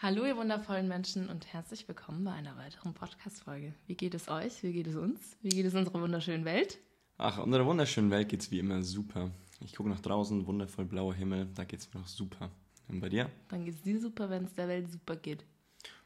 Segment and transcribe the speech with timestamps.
[0.00, 3.74] Hallo, ihr wundervollen Menschen und herzlich willkommen bei einer weiteren Podcast-Folge.
[3.88, 4.62] Wie geht es euch?
[4.62, 5.36] Wie geht es uns?
[5.42, 6.78] Wie geht es unserer wunderschönen Welt?
[7.16, 9.32] Ach, unserer wunderschönen Welt geht es wie immer super.
[9.58, 12.48] Ich gucke nach draußen, wundervoll blauer Himmel, da geht es mir noch super.
[12.86, 13.28] Und bei dir?
[13.48, 15.44] Dann geht es dir super, wenn es der Welt super geht.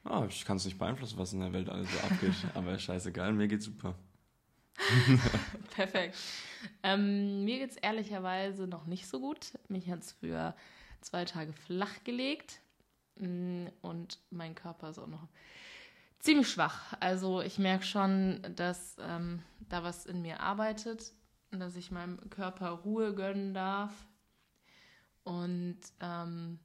[0.06, 3.34] Oh, ich kann es nicht beeinflussen, was in der Welt alles so abgeht, aber scheißegal,
[3.34, 3.94] mir geht's super.
[5.76, 6.16] Perfekt.
[6.82, 9.52] Ähm, mir geht es ehrlicherweise noch nicht so gut.
[9.68, 10.56] Mich hat es für
[11.02, 12.61] zwei Tage flach gelegt.
[13.16, 15.28] Mm, und mein Körper ist auch noch
[16.18, 16.94] ziemlich schwach.
[17.00, 21.12] Also ich merke schon, dass ähm, da was in mir arbeitet,
[21.50, 23.92] dass ich meinem Körper Ruhe gönnen darf.
[25.24, 26.58] Und ähm,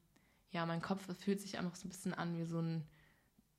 [0.52, 2.88] ja, mein Kopf fühlt sich einfach so ein bisschen an wie so ein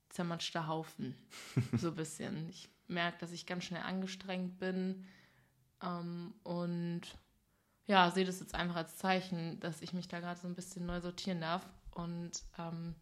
[0.09, 1.15] zermatschter Haufen.
[1.77, 2.49] so ein bisschen.
[2.49, 5.05] Ich merke, dass ich ganz schnell angestrengt bin.
[5.83, 7.01] Ähm, und
[7.85, 10.85] ja, sehe das jetzt einfach als Zeichen, dass ich mich da gerade so ein bisschen
[10.85, 11.67] neu sortieren darf.
[12.03, 12.95] Und ähm,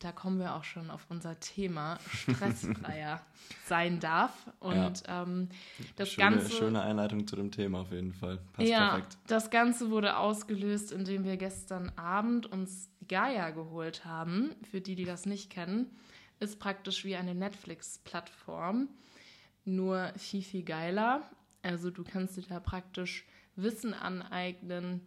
[0.00, 3.20] da kommen wir auch schon auf unser Thema stressfreier
[3.66, 4.32] sein darf.
[4.58, 5.22] Und ja.
[5.22, 5.48] ähm,
[5.96, 6.52] das schöne, Ganze.
[6.52, 8.38] Schöne Einleitung zu dem Thema auf jeden Fall.
[8.54, 9.18] Passt ja, perfekt.
[9.26, 14.54] Das Ganze wurde ausgelöst, indem wir gestern Abend uns Gaia geholt haben.
[14.70, 15.86] Für die, die das nicht kennen,
[16.40, 18.88] ist praktisch wie eine Netflix-Plattform,
[19.66, 21.22] nur viel, viel geiler.
[21.62, 25.02] Also du kannst dir da praktisch Wissen aneignen,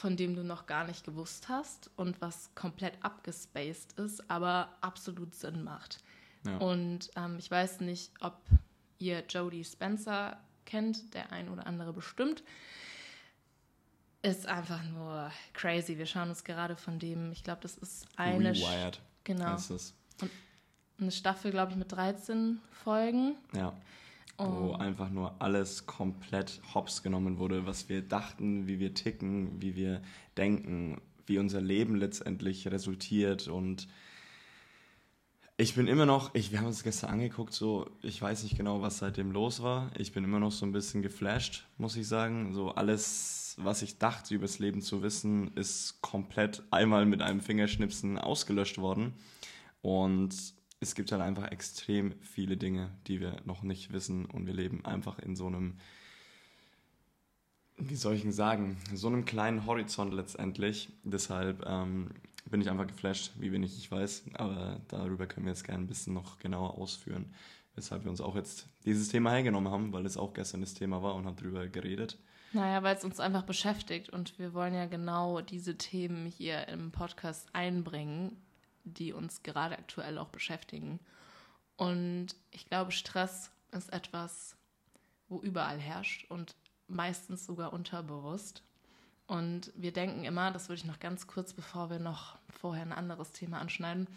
[0.00, 5.34] von dem du noch gar nicht gewusst hast und was komplett abgespaced ist, aber absolut
[5.34, 5.98] Sinn macht.
[6.46, 6.56] Ja.
[6.56, 8.40] Und ähm, ich weiß nicht, ob
[8.98, 12.42] ihr Jodie Spencer kennt, der ein oder andere bestimmt.
[14.22, 15.98] Ist einfach nur crazy.
[15.98, 18.52] Wir schauen uns gerade von dem, ich glaube, das ist eine.
[18.52, 19.02] Rewired.
[19.24, 19.52] Genau.
[19.52, 20.30] Und
[20.98, 23.36] eine Staffel, glaube ich, mit 13 Folgen.
[23.52, 23.74] Ja
[24.40, 24.72] wo oh.
[24.72, 30.02] einfach nur alles komplett hops genommen wurde, was wir dachten, wie wir ticken, wie wir
[30.36, 33.86] denken, wie unser Leben letztendlich resultiert und
[35.60, 38.80] ich bin immer noch, ich, wir haben uns gestern angeguckt, so, ich weiß nicht genau,
[38.80, 39.90] was seitdem los war.
[39.98, 42.54] Ich bin immer noch so ein bisschen geflasht, muss ich sagen.
[42.54, 47.42] So alles, was ich dachte, über das Leben zu wissen, ist komplett einmal mit einem
[47.42, 49.12] Fingerschnipsen ausgelöscht worden.
[49.82, 54.54] Und es gibt halt einfach extrem viele Dinge, die wir noch nicht wissen und wir
[54.54, 55.76] leben einfach in so einem,
[57.76, 60.88] wie soll ich denn sagen, so einem kleinen Horizont letztendlich.
[61.04, 62.10] Deshalb ähm,
[62.46, 65.86] bin ich einfach geflasht, wie wenig ich weiß, aber darüber können wir jetzt gerne ein
[65.86, 67.34] bisschen noch genauer ausführen,
[67.74, 71.02] weshalb wir uns auch jetzt dieses Thema hergenommen haben, weil es auch gestern das Thema
[71.02, 72.18] war und haben darüber geredet.
[72.52, 76.90] Naja, weil es uns einfach beschäftigt und wir wollen ja genau diese Themen hier im
[76.90, 78.36] Podcast einbringen
[78.90, 81.00] die uns gerade aktuell auch beschäftigen.
[81.76, 84.56] Und ich glaube, Stress ist etwas,
[85.28, 86.54] wo überall herrscht und
[86.88, 88.62] meistens sogar unterbewusst.
[89.26, 92.92] Und wir denken immer, das würde ich noch ganz kurz, bevor wir noch vorher ein
[92.92, 94.08] anderes Thema anschneiden,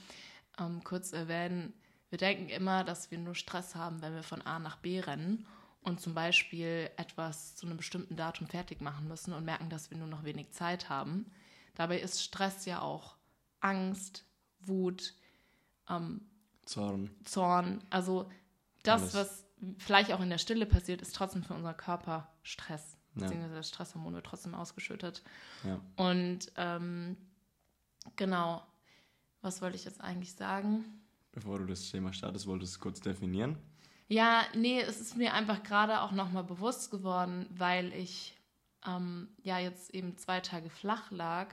[0.60, 1.74] ähm, kurz erwähnen.
[2.10, 5.46] Wir denken immer, dass wir nur Stress haben, wenn wir von A nach B rennen
[5.84, 9.98] und zum Beispiel etwas zu einem bestimmten Datum fertig machen müssen und merken, dass wir
[9.98, 11.32] nur noch wenig Zeit haben.
[11.76, 13.16] Dabei ist Stress ja auch
[13.60, 14.26] Angst,
[14.68, 15.13] Wut,
[15.90, 16.22] ähm,
[16.66, 17.09] Zorn.
[17.25, 17.84] Zorn.
[17.90, 18.29] Also
[18.84, 19.16] das, Alles.
[19.16, 19.46] was
[19.78, 22.97] vielleicht auch in der Stille passiert, ist trotzdem für unseren Körper Stress.
[23.16, 23.24] Ja.
[23.24, 25.24] Beziehungsweise das Stresshormon wird trotzdem ausgeschüttet.
[25.63, 25.79] Ja.
[25.96, 27.18] Und ähm,
[28.16, 28.66] genau,
[29.41, 30.85] was wollte ich jetzt eigentlich sagen?
[31.31, 33.57] Bevor du das Thema startest, wolltest du es kurz definieren?
[34.07, 38.38] Ja, nee, es ist mir einfach gerade auch nochmal bewusst geworden, weil ich
[38.85, 41.47] ähm, ja jetzt eben zwei Tage flach lag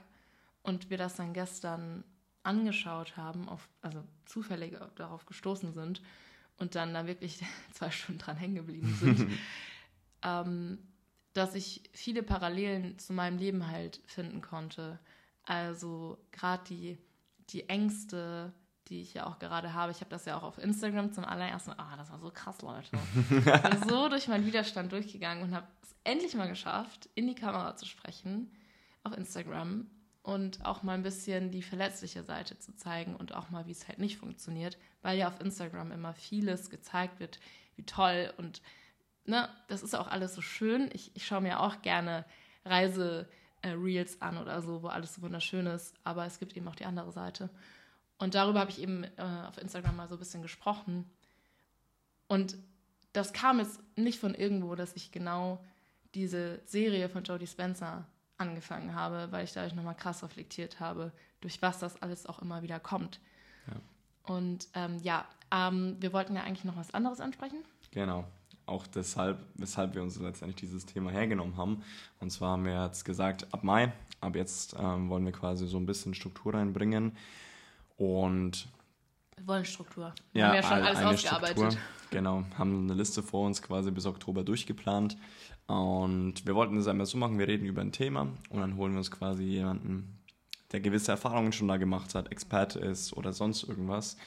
[0.61, 2.03] und wir das dann gestern
[2.43, 6.01] angeschaut haben, auf, also zufällig darauf gestoßen sind
[6.57, 7.43] und dann da wirklich
[7.73, 9.31] zwei Stunden dran hängen geblieben sind,
[10.23, 10.79] ähm,
[11.33, 14.99] dass ich viele Parallelen zu meinem Leben halt finden konnte.
[15.43, 16.97] Also gerade die,
[17.49, 18.53] die Ängste,
[18.87, 19.91] die ich ja auch gerade habe.
[19.91, 22.97] Ich habe das ja auch auf Instagram zum allerersten Ah, das war so krass, Leute.
[23.29, 27.35] ich bin so durch meinen Widerstand durchgegangen und habe es endlich mal geschafft, in die
[27.35, 28.51] Kamera zu sprechen
[29.03, 29.89] auf Instagram
[30.23, 33.87] und auch mal ein bisschen die verletzliche Seite zu zeigen und auch mal, wie es
[33.87, 37.39] halt nicht funktioniert, weil ja auf Instagram immer vieles gezeigt wird,
[37.75, 38.61] wie toll und
[39.25, 40.89] ne, das ist auch alles so schön.
[40.93, 42.25] Ich, ich schaue mir auch gerne
[42.65, 46.75] Reise-Reels äh, an oder so, wo alles so wunderschön ist, aber es gibt eben auch
[46.75, 47.49] die andere Seite.
[48.19, 51.09] Und darüber habe ich eben äh, auf Instagram mal so ein bisschen gesprochen.
[52.27, 52.55] Und
[53.13, 55.63] das kam jetzt nicht von irgendwo, dass ich genau
[56.13, 58.05] diese Serie von Jodie Spencer
[58.41, 61.11] angefangen habe, weil ich dadurch nochmal krass reflektiert habe,
[61.41, 63.19] durch was das alles auch immer wieder kommt.
[63.67, 64.35] Ja.
[64.35, 67.63] Und ähm, ja, ähm, wir wollten ja eigentlich noch was anderes ansprechen.
[67.91, 68.25] Genau.
[68.65, 71.83] auch deshalb, weshalb wir uns letztendlich dieses Thema hergenommen haben.
[72.19, 73.91] Und zwar haben wir jetzt gesagt, ab Mai,
[74.21, 77.17] ab jetzt ähm, wollen wir quasi so ein bisschen Struktur reinbringen.
[77.97, 78.67] Und
[79.35, 80.13] wir wollen Struktur.
[80.33, 81.57] Wir ja, haben ja schon alles ausgearbeitet.
[81.57, 81.79] Struktur,
[82.11, 85.17] genau, haben eine Liste vor uns quasi bis Oktober durchgeplant.
[85.67, 88.91] Und wir wollten das einmal so machen, wir reden über ein Thema und dann holen
[88.91, 90.19] wir uns quasi jemanden,
[90.71, 94.17] der gewisse Erfahrungen schon da gemacht hat, Experte ist oder sonst irgendwas,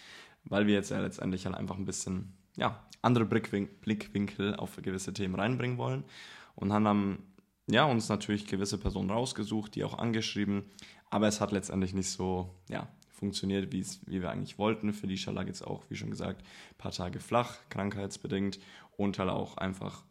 [0.44, 5.34] weil wir jetzt ja letztendlich halt einfach ein bisschen ja, andere Blickwinkel auf gewisse Themen
[5.34, 6.04] reinbringen wollen
[6.54, 7.18] und haben dann
[7.66, 10.64] ja, uns natürlich gewisse Personen rausgesucht, die auch angeschrieben,
[11.10, 14.92] aber es hat letztendlich nicht so ja, funktioniert, wie wir eigentlich wollten.
[14.92, 18.58] Für die lag jetzt auch, wie schon gesagt, ein paar Tage flach, krankheitsbedingt
[18.96, 20.04] und halt auch einfach,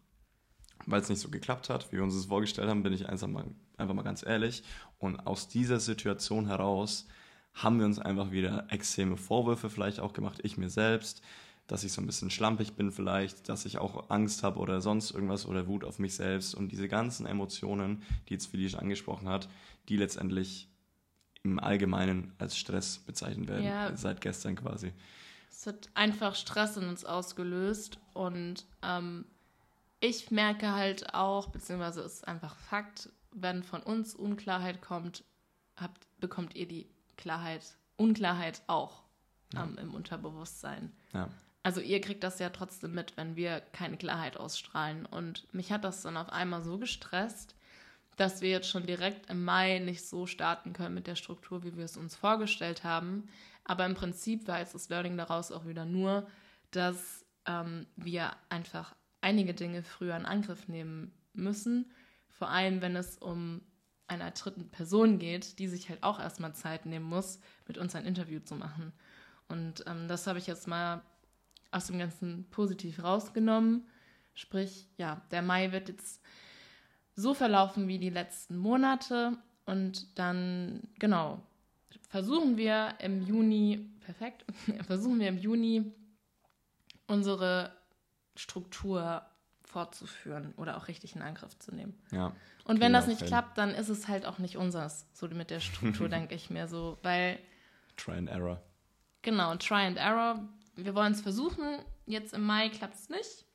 [0.85, 3.27] weil es nicht so geklappt hat, wie wir uns das vorgestellt haben, bin ich einfach
[3.27, 3.45] mal,
[3.77, 4.63] einfach mal ganz ehrlich.
[5.00, 7.07] Und aus dieser Situation heraus
[7.53, 11.21] haben wir uns einfach wieder extreme Vorwürfe vielleicht auch gemacht, ich mir selbst,
[11.68, 15.12] dass ich so ein bisschen schlampig bin vielleicht, dass ich auch Angst habe oder sonst
[15.12, 19.47] irgendwas oder Wut auf mich selbst und diese ganzen Emotionen, die jetzt Felice angesprochen hat,
[19.88, 20.68] die letztendlich
[21.44, 23.95] im Allgemeinen als Stress bezeichnet werden, ja.
[23.95, 24.94] seit gestern quasi.
[25.50, 29.25] Es hat einfach Stress in uns ausgelöst und ähm,
[30.03, 35.23] ich merke halt auch, beziehungsweise es ist einfach Fakt, wenn von uns Unklarheit kommt,
[35.77, 39.03] habt, bekommt ihr die Klarheit, Unklarheit auch
[39.53, 39.63] ja.
[39.63, 40.91] ähm, im Unterbewusstsein.
[41.13, 41.29] Ja.
[41.63, 45.05] Also ihr kriegt das ja trotzdem mit, wenn wir keine Klarheit ausstrahlen.
[45.05, 47.55] Und mich hat das dann auf einmal so gestresst,
[48.17, 51.77] dass wir jetzt schon direkt im Mai nicht so starten können mit der Struktur, wie
[51.77, 53.29] wir es uns vorgestellt haben.
[53.63, 56.27] Aber im Prinzip war jetzt das Learning daraus auch wieder nur,
[56.71, 61.91] dass ähm, wir einfach einige Dinge früher in Angriff nehmen müssen.
[62.27, 63.61] Vor allem, wenn es um
[64.07, 68.05] einer dritten Person geht, die sich halt auch erstmal Zeit nehmen muss, mit uns ein
[68.05, 68.93] Interview zu machen.
[69.47, 71.01] Und ähm, das habe ich jetzt mal
[71.71, 73.87] aus dem Ganzen positiv rausgenommen.
[74.33, 76.21] Sprich, ja, der Mai wird jetzt
[77.15, 81.41] so verlaufen wie die letzten Monate und dann, genau,
[82.09, 84.45] versuchen wir im Juni, perfekt,
[84.85, 85.93] versuchen wir im Juni
[87.07, 87.71] unsere
[88.35, 89.24] Struktur
[89.63, 91.97] fortzuführen oder auch richtig in Angriff zu nehmen.
[92.12, 92.33] Ja.
[92.65, 93.27] Und wenn das nicht hin.
[93.27, 96.68] klappt, dann ist es halt auch nicht unseres, so mit der Struktur, denke ich mir
[96.68, 97.39] so, weil.
[97.97, 98.62] Try and Error.
[99.21, 101.80] Genau, Try and Error wir wollen es versuchen.
[102.06, 103.45] Jetzt im Mai klappt es nicht.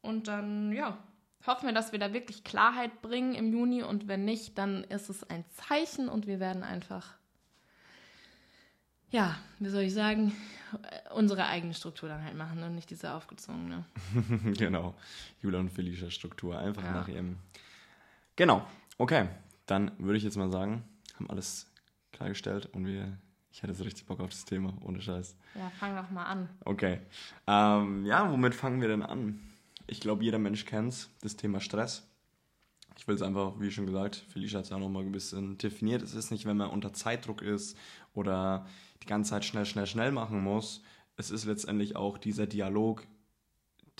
[0.00, 0.98] Und dann, ja,
[1.46, 3.82] hoffen wir, dass wir da wirklich Klarheit bringen im Juni.
[3.82, 7.18] Und wenn nicht, dann ist es ein Zeichen und wir werden einfach,
[9.10, 10.32] ja, wie soll ich sagen,
[11.14, 13.84] unsere eigene Struktur dann halt machen und nicht diese aufgezwungene.
[14.56, 14.94] genau,
[15.42, 16.92] Julia und Felicia Struktur, einfach ja.
[16.92, 17.36] nach ihrem.
[18.36, 18.66] Genau,
[18.98, 19.28] okay,
[19.66, 20.84] dann würde ich jetzt mal sagen,
[21.16, 21.66] haben alles
[22.12, 23.16] klargestellt und wir
[23.52, 25.34] ich hätte so richtig Bock auf das Thema, ohne Scheiß.
[25.54, 26.48] Ja, fang doch mal an.
[26.64, 27.00] Okay.
[27.46, 29.40] Ähm, ja, womit fangen wir denn an?
[29.86, 32.06] Ich glaube, jeder Mensch kennt das Thema Stress.
[32.96, 35.58] Ich will es einfach, wie schon gesagt, Felicia hat es ja noch mal ein bisschen
[35.58, 36.02] definiert.
[36.02, 37.76] Es ist nicht, wenn man unter Zeitdruck ist
[38.14, 38.66] oder
[39.02, 40.82] die ganze Zeit schnell, schnell, schnell machen muss.
[41.16, 43.06] Es ist letztendlich auch dieser Dialog,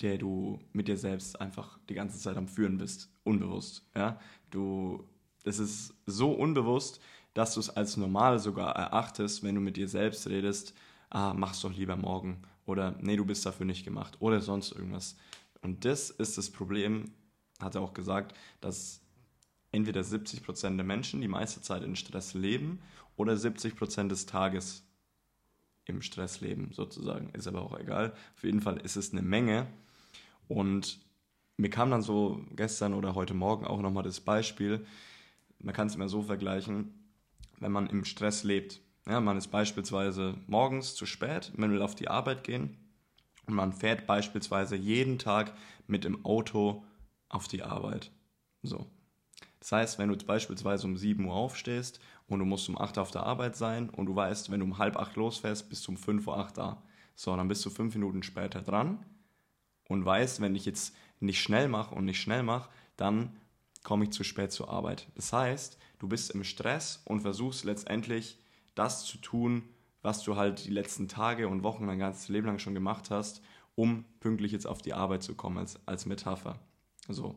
[0.01, 3.09] der du mit dir selbst einfach die ganze Zeit am Führen bist.
[3.23, 3.85] Unbewusst.
[3.95, 4.19] Ja?
[4.49, 5.07] Du,
[5.43, 6.99] das ist so unbewusst,
[7.33, 10.73] dass du es als normal sogar erachtest, wenn du mit dir selbst redest,
[11.09, 15.15] ah, mach's doch lieber morgen oder nee, du bist dafür nicht gemacht oder sonst irgendwas.
[15.61, 17.11] Und das ist das Problem,
[17.59, 19.01] hat er auch gesagt, dass
[19.71, 22.81] entweder 70% der Menschen die meiste Zeit in Stress leben
[23.15, 24.83] oder 70% des Tages
[25.85, 27.29] im Stress leben, sozusagen.
[27.31, 28.13] Ist aber auch egal.
[28.35, 29.67] Auf jeden Fall ist es eine Menge.
[30.47, 30.99] Und
[31.57, 34.85] mir kam dann so gestern oder heute Morgen auch nochmal das Beispiel,
[35.59, 36.93] man kann es immer so vergleichen,
[37.59, 38.81] wenn man im Stress lebt.
[39.07, 42.77] Ja, man ist beispielsweise morgens zu spät, man will auf die Arbeit gehen
[43.45, 45.53] und man fährt beispielsweise jeden Tag
[45.87, 46.83] mit dem Auto
[47.29, 48.11] auf die Arbeit.
[48.63, 48.87] So.
[49.59, 51.99] Das heißt, wenn du beispielsweise um 7 Uhr aufstehst
[52.31, 54.65] und du musst um 8 Uhr auf der Arbeit sein und du weißt, wenn du
[54.65, 56.83] um halb 8 losfährst, bist du um 5 Uhr 8 da.
[57.15, 59.05] So, dann bist du 5 Minuten später dran
[59.89, 63.35] und weißt, wenn ich jetzt nicht schnell mache und nicht schnell mache, dann
[63.83, 65.07] komme ich zu spät zur Arbeit.
[65.15, 68.39] Das heißt, du bist im Stress und versuchst letztendlich
[68.75, 69.63] das zu tun,
[70.01, 73.41] was du halt die letzten Tage und Wochen dein ganzes Leben lang schon gemacht hast,
[73.75, 76.59] um pünktlich jetzt auf die Arbeit zu kommen, als, als Metapher.
[77.07, 77.35] So.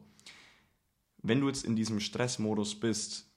[1.18, 3.33] Wenn du jetzt in diesem Stressmodus bist,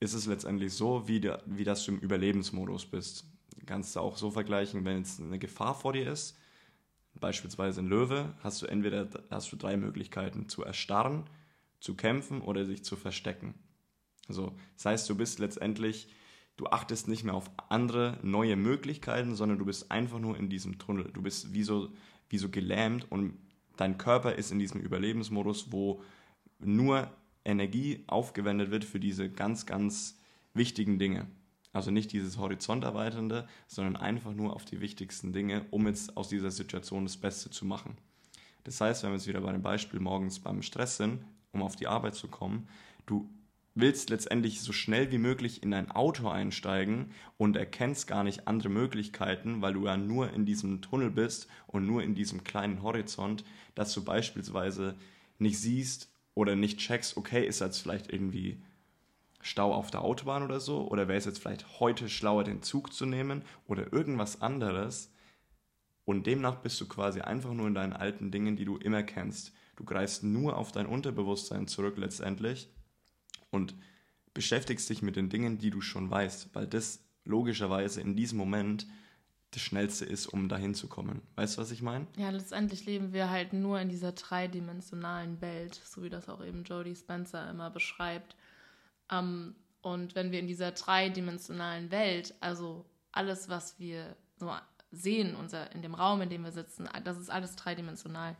[0.00, 3.26] ist es letztendlich so, wie, der, wie dass du im Überlebensmodus bist.
[3.58, 6.38] Du kannst du auch so vergleichen, wenn jetzt eine Gefahr vor dir ist,
[7.14, 11.28] beispielsweise ein Löwe, hast du entweder hast du drei Möglichkeiten, zu erstarren,
[11.80, 13.54] zu kämpfen oder sich zu verstecken.
[14.28, 16.08] So, das heißt, du bist letztendlich,
[16.56, 20.78] du achtest nicht mehr auf andere neue Möglichkeiten, sondern du bist einfach nur in diesem
[20.78, 21.10] Tunnel.
[21.12, 21.92] Du bist wie so,
[22.28, 23.36] wie so gelähmt und
[23.76, 26.02] dein Körper ist in diesem Überlebensmodus, wo
[26.58, 27.10] nur
[27.44, 30.18] Energie aufgewendet wird für diese ganz, ganz
[30.54, 31.26] wichtigen Dinge.
[31.72, 36.50] Also nicht dieses Horizonterweiternde, sondern einfach nur auf die wichtigsten Dinge, um jetzt aus dieser
[36.50, 37.96] Situation das Beste zu machen.
[38.64, 41.76] Das heißt, wenn wir jetzt wieder bei dem Beispiel morgens beim Stress sind, um auf
[41.76, 42.68] die Arbeit zu kommen,
[43.06, 43.30] du
[43.74, 48.68] willst letztendlich so schnell wie möglich in ein Auto einsteigen und erkennst gar nicht andere
[48.68, 53.44] Möglichkeiten, weil du ja nur in diesem Tunnel bist und nur in diesem kleinen Horizont,
[53.76, 54.96] dass du beispielsweise
[55.38, 58.62] nicht siehst oder nicht checkst, okay, ist jetzt vielleicht irgendwie
[59.42, 62.92] Stau auf der Autobahn oder so, oder wäre es jetzt vielleicht heute schlauer, den Zug
[62.92, 65.12] zu nehmen oder irgendwas anderes.
[66.04, 69.52] Und demnach bist du quasi einfach nur in deinen alten Dingen, die du immer kennst.
[69.76, 72.68] Du greifst nur auf dein Unterbewusstsein zurück letztendlich
[73.50, 73.74] und
[74.34, 78.86] beschäftigst dich mit den Dingen, die du schon weißt, weil das logischerweise in diesem Moment
[79.52, 81.22] das Schnellste ist, um dahin zu kommen.
[81.34, 82.06] Weißt du, was ich meine?
[82.16, 86.62] Ja, letztendlich leben wir halt nur in dieser dreidimensionalen Welt, so wie das auch eben
[86.64, 88.36] Jodie Spencer immer beschreibt.
[89.10, 94.52] Ähm, und wenn wir in dieser dreidimensionalen Welt, also alles, was wir so
[94.92, 98.36] sehen, unser, in dem Raum, in dem wir sitzen, das ist alles dreidimensional.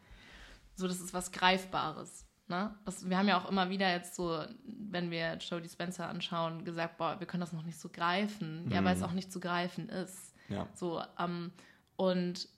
[0.76, 2.26] So, das ist was Greifbares.
[2.48, 2.74] Ne?
[2.84, 6.98] Das, wir haben ja auch immer wieder jetzt so, wenn wir Jodie Spencer anschauen, gesagt,
[6.98, 8.64] boah, wir können das noch nicht so greifen.
[8.64, 8.72] Mhm.
[8.72, 10.29] Ja, weil es auch nicht zu greifen ist.
[10.50, 10.68] Ja.
[10.74, 11.52] So, ähm,
[11.96, 12.48] und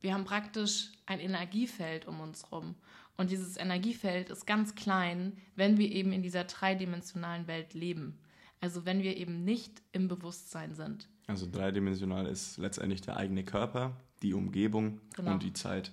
[0.00, 2.74] wir haben praktisch ein Energiefeld um uns rum.
[3.16, 8.18] Und dieses Energiefeld ist ganz klein, wenn wir eben in dieser dreidimensionalen Welt leben.
[8.60, 11.08] Also wenn wir eben nicht im Bewusstsein sind.
[11.26, 15.32] Also dreidimensional ist letztendlich der eigene Körper, die Umgebung genau.
[15.32, 15.92] und die Zeit.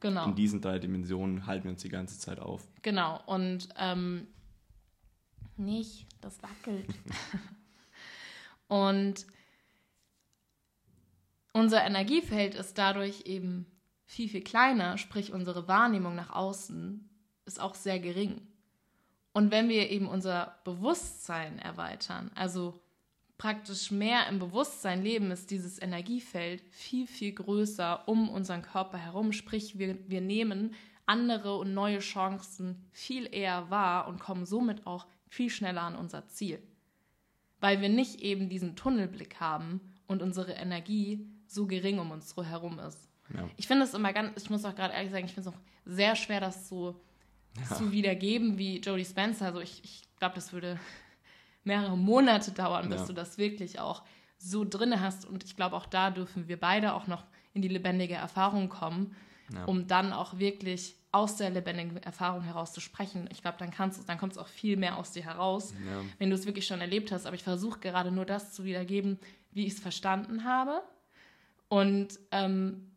[0.00, 0.26] Genau.
[0.26, 2.66] In diesen drei Dimensionen halten wir uns die ganze Zeit auf.
[2.82, 3.20] Genau.
[3.26, 4.26] Und ähm,
[5.56, 6.86] nicht, das wackelt.
[8.68, 9.26] und
[11.54, 13.64] unser Energiefeld ist dadurch eben
[14.04, 17.08] viel, viel kleiner, sprich unsere Wahrnehmung nach außen
[17.46, 18.40] ist auch sehr gering.
[19.32, 22.80] Und wenn wir eben unser Bewusstsein erweitern, also
[23.38, 29.32] praktisch mehr im Bewusstsein leben, ist dieses Energiefeld viel, viel größer um unseren Körper herum.
[29.32, 30.74] Sprich, wir, wir nehmen
[31.06, 36.26] andere und neue Chancen viel eher wahr und kommen somit auch viel schneller an unser
[36.28, 36.62] Ziel.
[37.60, 42.78] Weil wir nicht eben diesen Tunnelblick haben und unsere Energie so gering um uns herum
[42.78, 43.08] ist.
[43.32, 43.48] Ja.
[43.56, 45.60] Ich finde es immer ganz, ich muss auch gerade ehrlich sagen, ich finde es auch
[45.86, 47.00] sehr schwer, das so
[47.58, 47.76] ja.
[47.76, 49.46] zu wiedergeben wie Jodie Spencer.
[49.46, 50.78] Also ich, ich glaube, das würde
[51.64, 53.06] mehrere Monate dauern, bis ja.
[53.06, 54.02] du das wirklich auch
[54.38, 55.24] so drin hast.
[55.24, 59.14] Und ich glaube, auch da dürfen wir beide auch noch in die lebendige Erfahrung kommen,
[59.66, 63.28] um dann auch wirklich aus der lebendigen Erfahrung heraus zu sprechen.
[63.30, 65.72] Ich glaube, dann kannst dann kommt es auch viel mehr aus dir heraus,
[66.18, 67.26] wenn du es wirklich schon erlebt hast.
[67.26, 69.18] Aber ich versuche gerade nur das zu wiedergeben,
[69.52, 70.82] wie ich es verstanden habe.
[71.68, 72.90] Und ähm,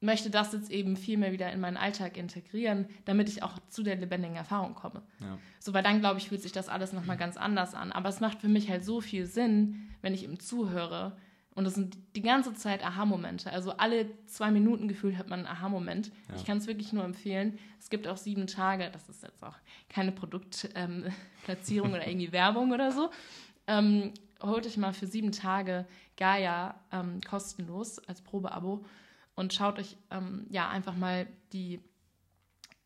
[0.00, 3.82] möchte das jetzt eben viel mehr wieder in meinen Alltag integrieren, damit ich auch zu
[3.82, 5.02] der lebendigen Erfahrung komme.
[5.20, 5.38] Ja.
[5.58, 7.92] So, weil dann, glaube ich, fühlt sich das alles nochmal ganz anders an.
[7.92, 11.16] Aber es macht für mich halt so viel Sinn, wenn ich ihm zuhöre.
[11.54, 13.50] Und das sind die ganze Zeit Aha-Momente.
[13.50, 16.12] Also alle zwei Minuten gefühlt hat man einen Aha-Moment.
[16.28, 16.36] Ja.
[16.36, 17.58] Ich kann es wirklich nur empfehlen.
[17.80, 19.56] Es gibt auch sieben Tage, das ist jetzt auch
[19.88, 23.10] keine Produktplatzierung ähm, oder irgendwie Werbung oder so.
[23.66, 24.12] Ähm,
[24.42, 28.84] holt euch mal für sieben Tage Gaia ähm, kostenlos als Probeabo
[29.34, 31.80] und schaut euch ähm, ja einfach mal die,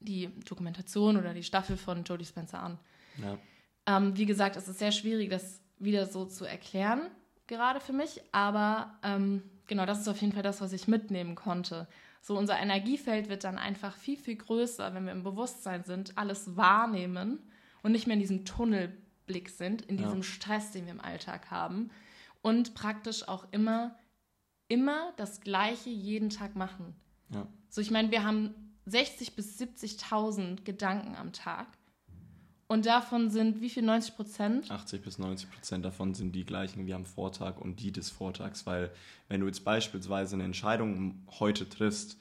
[0.01, 2.79] die Dokumentation oder die Staffel von Jodie Spencer an.
[3.19, 3.39] Ja.
[3.87, 7.03] Ähm, wie gesagt, es ist sehr schwierig, das wieder so zu erklären,
[7.47, 11.35] gerade für mich, aber ähm, genau, das ist auf jeden Fall das, was ich mitnehmen
[11.35, 11.89] konnte.
[12.21, 16.57] So, unser Energiefeld wird dann einfach viel, viel größer, wenn wir im Bewusstsein sind, alles
[16.57, 17.39] wahrnehmen
[17.83, 18.45] und nicht mehr in diesem
[19.31, 20.23] Tunnelblick sind, in diesem ja.
[20.23, 21.91] Stress, den wir im Alltag haben
[22.43, 23.97] und praktisch auch immer
[24.69, 26.95] immer das Gleiche jeden Tag machen.
[27.35, 27.45] Ja.
[27.69, 28.55] So, ich meine, wir haben
[28.87, 31.67] 60 bis 70.000 Gedanken am Tag.
[32.69, 33.83] Und davon sind wie viel?
[33.83, 34.71] 90 Prozent?
[34.71, 38.65] 80 bis 90 Prozent davon sind die gleichen wie am Vortag und die des Vortags.
[38.65, 38.93] Weil,
[39.29, 42.17] wenn du jetzt beispielsweise eine Entscheidung heute triffst,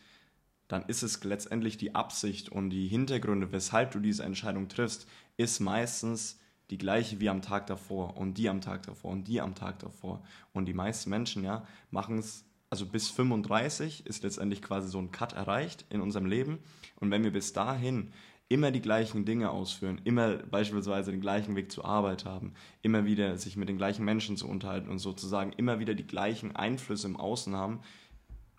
[0.68, 5.60] dann ist es letztendlich die Absicht und die Hintergründe, weshalb du diese Entscheidung triffst, ist
[5.60, 6.40] meistens
[6.70, 9.80] die gleiche wie am Tag davor und die am Tag davor und die am Tag
[9.80, 10.22] davor.
[10.54, 15.12] Und die meisten Menschen, ja, machen es, also bis 35 ist letztendlich quasi so ein
[15.12, 16.60] Cut erreicht in unserem Leben.
[16.98, 18.12] Und wenn wir bis dahin
[18.50, 23.38] immer die gleichen Dinge ausführen, immer beispielsweise den gleichen Weg zur Arbeit haben, immer wieder
[23.38, 27.16] sich mit den gleichen Menschen zu unterhalten und sozusagen immer wieder die gleichen Einflüsse im
[27.16, 27.80] Außen haben,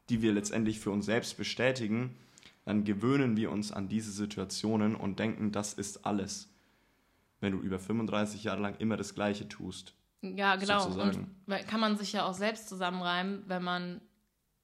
[0.09, 2.17] die wir letztendlich für uns selbst bestätigen,
[2.65, 6.50] dann gewöhnen wir uns an diese Situationen und denken, das ist alles
[7.41, 9.95] wenn du über 35 Jahre lang immer das Gleiche tust.
[10.23, 10.81] Ja, genau.
[10.81, 11.35] Sozusagen.
[11.47, 14.01] Und kann man sich ja auch selbst zusammenreimen, wenn man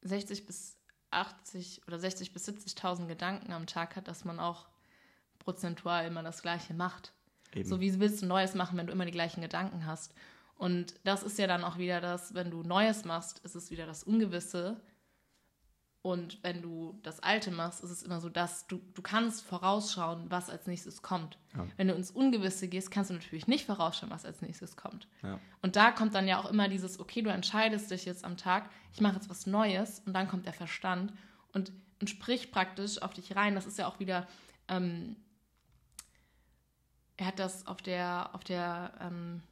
[0.02, 0.78] 60 bis
[1.10, 4.66] 80 oder 60 bis 70.000 Gedanken am Tag hat, dass man auch
[5.38, 7.12] prozentual immer das Gleiche macht.
[7.54, 7.68] Eben.
[7.68, 10.14] So wie willst du Neues machen, wenn du immer die gleichen Gedanken hast?
[10.56, 13.86] Und das ist ja dann auch wieder das, wenn du Neues machst, ist es wieder
[13.86, 14.80] das Ungewisse.
[16.06, 20.30] Und wenn du das Alte machst, ist es immer so, dass du, du kannst vorausschauen,
[20.30, 21.36] was als nächstes kommt.
[21.56, 21.66] Ja.
[21.76, 25.08] Wenn du ins Ungewisse gehst, kannst du natürlich nicht vorausschauen, was als nächstes kommt.
[25.24, 25.40] Ja.
[25.62, 28.70] Und da kommt dann ja auch immer dieses, okay, du entscheidest dich jetzt am Tag,
[28.92, 31.12] ich mache jetzt was Neues und dann kommt der Verstand
[31.52, 33.56] und, und spricht praktisch auf dich rein.
[33.56, 34.28] Das ist ja auch wieder,
[34.68, 35.16] ähm,
[37.16, 39.42] er hat das auf der, auf der ähm,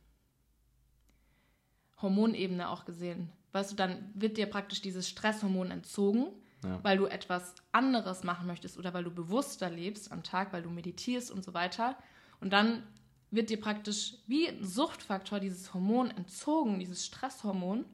[2.00, 3.32] Hormonebene auch gesehen.
[3.50, 6.28] Weißt du, dann wird dir praktisch dieses Stresshormon entzogen,
[6.64, 6.80] ja.
[6.82, 10.70] weil du etwas anderes machen möchtest oder weil du bewusster lebst am Tag, weil du
[10.70, 11.96] meditierst und so weiter.
[12.40, 12.82] Und dann
[13.30, 17.84] wird dir praktisch wie ein Suchtfaktor dieses Hormon entzogen, dieses Stresshormon.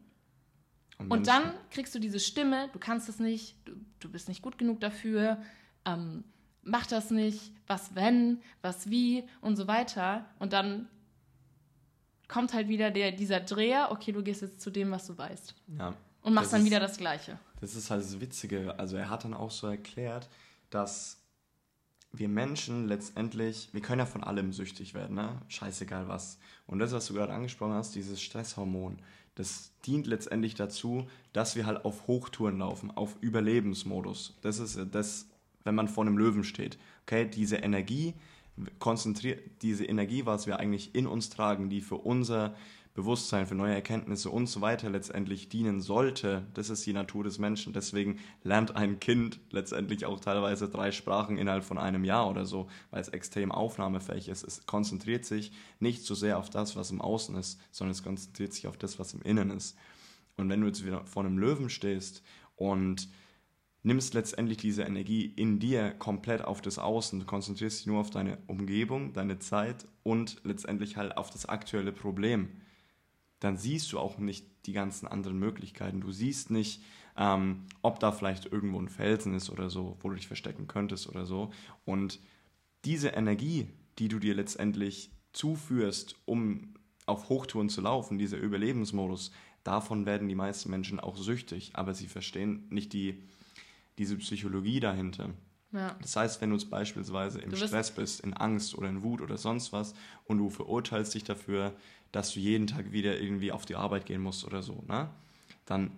[0.98, 4.42] Und, und dann kriegst du diese Stimme, du kannst es nicht, du, du bist nicht
[4.42, 5.40] gut genug dafür,
[5.86, 6.24] ähm,
[6.62, 10.26] mach das nicht, was wenn, was wie und so weiter.
[10.38, 10.88] Und dann
[12.28, 15.54] kommt halt wieder der, dieser Dreher, okay, du gehst jetzt zu dem, was du weißt.
[15.78, 15.94] Ja.
[16.22, 17.38] Und machst dann wieder das Gleiche.
[17.60, 18.78] Das ist halt das Witzige.
[18.78, 20.28] Also er hat dann auch so erklärt,
[20.70, 21.18] dass
[22.12, 25.40] wir Menschen letztendlich, wir können ja von allem süchtig werden, ne?
[25.48, 26.38] Scheißegal was.
[26.66, 28.98] Und das, was du gerade angesprochen hast, dieses Stresshormon,
[29.36, 34.36] das dient letztendlich dazu, dass wir halt auf Hochtouren laufen, auf Überlebensmodus.
[34.42, 35.26] Das ist das,
[35.62, 36.78] wenn man vor einem Löwen steht.
[37.02, 38.14] Okay, diese Energie,
[38.78, 42.54] konzentriert diese Energie, was wir eigentlich in uns tragen, die für unser
[42.94, 47.38] Bewusstsein, für neue Erkenntnisse und so weiter letztendlich dienen sollte, das ist die Natur des
[47.38, 47.72] Menschen.
[47.72, 52.68] Deswegen lernt ein Kind letztendlich auch teilweise drei Sprachen innerhalb von einem Jahr oder so,
[52.90, 54.42] weil es extrem aufnahmefähig ist.
[54.42, 58.52] Es konzentriert sich nicht so sehr auf das, was im Außen ist, sondern es konzentriert
[58.52, 59.76] sich auf das, was im Innen ist.
[60.36, 62.22] Und wenn du jetzt wieder vor einem Löwen stehst
[62.56, 63.08] und
[63.82, 67.20] nimmst letztendlich diese Energie in dir komplett auf das Außen.
[67.20, 71.92] Du konzentrierst dich nur auf deine Umgebung, deine Zeit und letztendlich halt auf das aktuelle
[71.92, 72.60] Problem.
[73.40, 76.00] Dann siehst du auch nicht die ganzen anderen Möglichkeiten.
[76.00, 76.82] Du siehst nicht,
[77.16, 81.08] ähm, ob da vielleicht irgendwo ein Felsen ist oder so, wo du dich verstecken könntest
[81.08, 81.50] oder so.
[81.84, 82.20] Und
[82.84, 86.74] diese Energie, die du dir letztendlich zuführst, um
[87.06, 89.32] auf Hochtouren zu laufen, dieser Überlebensmodus,
[89.64, 93.22] davon werden die meisten Menschen auch süchtig, aber sie verstehen nicht die,
[93.98, 95.30] diese Psychologie dahinter.
[95.72, 95.96] Ja.
[96.00, 99.36] Das heißt, wenn du jetzt beispielsweise im Stress bist, in Angst oder in Wut oder
[99.36, 101.74] sonst was und du verurteilst dich dafür,
[102.12, 105.10] dass du jeden Tag wieder irgendwie auf die Arbeit gehen musst oder so, ne?
[105.66, 105.92] dann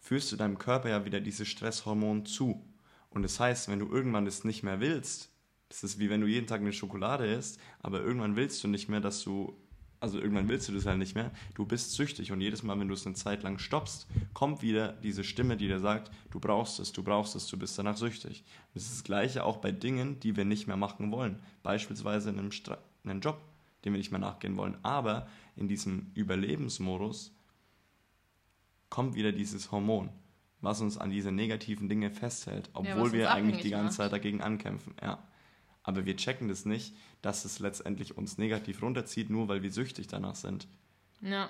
[0.00, 2.64] führst du deinem Körper ja wieder dieses Stresshormon zu.
[3.10, 5.30] Und das heißt, wenn du irgendwann das nicht mehr willst,
[5.68, 8.88] das ist wie wenn du jeden Tag eine Schokolade isst, aber irgendwann willst du nicht
[8.88, 9.56] mehr, dass du
[10.00, 11.30] also irgendwann willst du das halt nicht mehr.
[11.54, 14.94] Du bist süchtig und jedes Mal, wenn du es eine Zeit lang stoppst, kommt wieder
[14.94, 18.42] diese Stimme, die dir sagt, du brauchst es, du brauchst es, du bist danach süchtig.
[18.72, 21.38] das ist das Gleiche auch bei Dingen, die wir nicht mehr machen wollen.
[21.62, 23.42] Beispielsweise in einem, Stra in einem Job,
[23.84, 24.76] dem wir nicht mehr nachgehen wollen.
[24.82, 27.34] Aber in diesem Überlebensmodus
[28.88, 30.10] kommt wieder dieses Hormon,
[30.60, 33.96] was uns an diese negativen Dinge festhält, obwohl ja, wir eigentlich die ganze macht.
[33.96, 34.94] Zeit dagegen ankämpfen.
[35.00, 35.22] Ja.
[35.82, 40.08] Aber wir checken das nicht, dass es letztendlich uns negativ runterzieht, nur weil wir süchtig
[40.08, 40.68] danach sind.
[41.22, 41.48] Ja.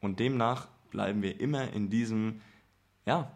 [0.00, 2.40] Und demnach bleiben wir immer in diesem,
[3.04, 3.30] ja,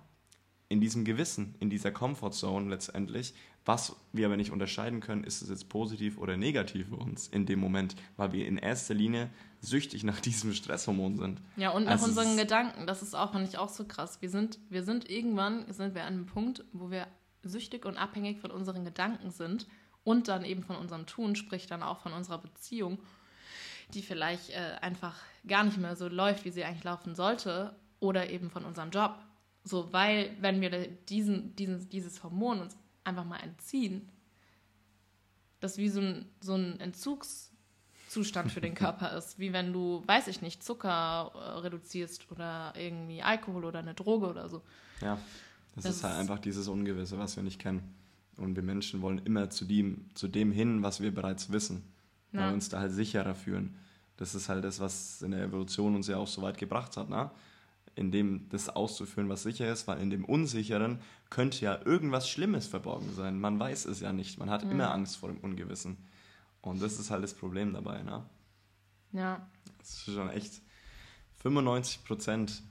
[0.68, 3.34] in diesem Gewissen, in dieser Comfortzone letztendlich.
[3.64, 7.46] Was wir aber nicht unterscheiden können, ist es jetzt positiv oder negativ für uns in
[7.46, 11.40] dem Moment, weil wir in erster Linie süchtig nach diesem Stresshormon sind.
[11.56, 12.86] Ja, und nach also unseren Gedanken.
[12.86, 14.20] Das ist auch, fand ich auch so krass.
[14.20, 17.06] Wir sind, wir sind irgendwann, sind wir an einem Punkt, wo wir
[17.44, 19.68] süchtig und abhängig von unseren Gedanken sind
[20.02, 22.98] und dann eben von unserem Tun, sprich dann auch von unserer Beziehung,
[23.94, 28.30] die vielleicht äh, einfach gar nicht mehr so läuft, wie sie eigentlich laufen sollte, oder
[28.30, 29.14] eben von unserem Job.
[29.64, 34.08] So, weil, wenn wir diesen, diesen, dieses Hormon uns einfach mal entziehen,
[35.60, 39.38] das wie so ein, so ein Entzugszustand für den Körper ist.
[39.38, 44.28] Wie wenn du, weiß ich nicht, Zucker äh, reduzierst oder irgendwie Alkohol oder eine Droge
[44.28, 44.62] oder so.
[45.00, 45.18] Ja,
[45.74, 47.94] das, das ist halt einfach dieses Ungewisse, was wir nicht kennen.
[48.36, 51.84] Und wir Menschen wollen immer zu dem, zu dem hin, was wir bereits wissen.
[52.32, 52.40] Ja.
[52.40, 53.76] Weil wir uns da halt sicherer fühlen.
[54.16, 57.08] Das ist halt das, was in der Evolution uns ja auch so weit gebracht hat,
[57.08, 57.30] ne?
[57.94, 61.00] In dem das auszuführen, was sicher ist, weil in dem Unsicheren
[61.30, 63.38] könnte ja irgendwas Schlimmes verborgen sein.
[63.38, 64.38] Man weiß es ja nicht.
[64.38, 64.72] Man hat mhm.
[64.72, 65.96] immer Angst vor dem Ungewissen.
[66.62, 68.02] Und das ist halt das Problem dabei.
[68.02, 68.24] Ne?
[69.12, 69.46] Ja.
[69.78, 70.62] Das ist schon echt
[71.42, 72.62] 95 Prozent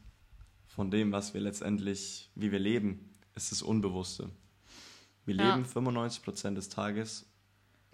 [0.68, 4.30] von dem, was wir letztendlich, wie wir leben, ist das Unbewusste.
[5.26, 5.56] Wir ja.
[5.56, 7.26] leben 95% des Tages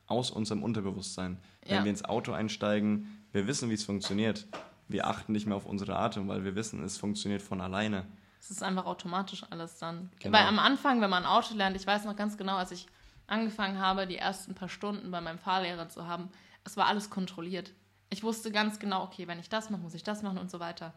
[0.05, 1.39] aus unserem Unterbewusstsein.
[1.63, 1.83] Wenn ja.
[1.83, 4.47] wir ins Auto einsteigen, wir wissen, wie es funktioniert.
[4.87, 8.05] Wir achten nicht mehr auf unsere Atem, weil wir wissen, es funktioniert von alleine.
[8.39, 10.09] Es ist einfach automatisch alles dann.
[10.19, 10.37] Genau.
[10.37, 12.87] Weil am Anfang, wenn man Auto lernt, ich weiß noch ganz genau, als ich
[13.25, 16.29] angefangen habe, die ersten paar Stunden bei meinem Fahrlehrer zu haben,
[16.63, 17.73] es war alles kontrolliert.
[18.09, 20.59] Ich wusste ganz genau, okay, wenn ich das mache, muss ich das machen und so
[20.59, 20.93] weiter.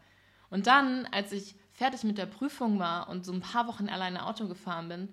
[0.49, 4.25] Und dann, als ich fertig mit der Prüfung war und so ein paar Wochen alleine
[4.25, 5.09] Auto gefahren bin,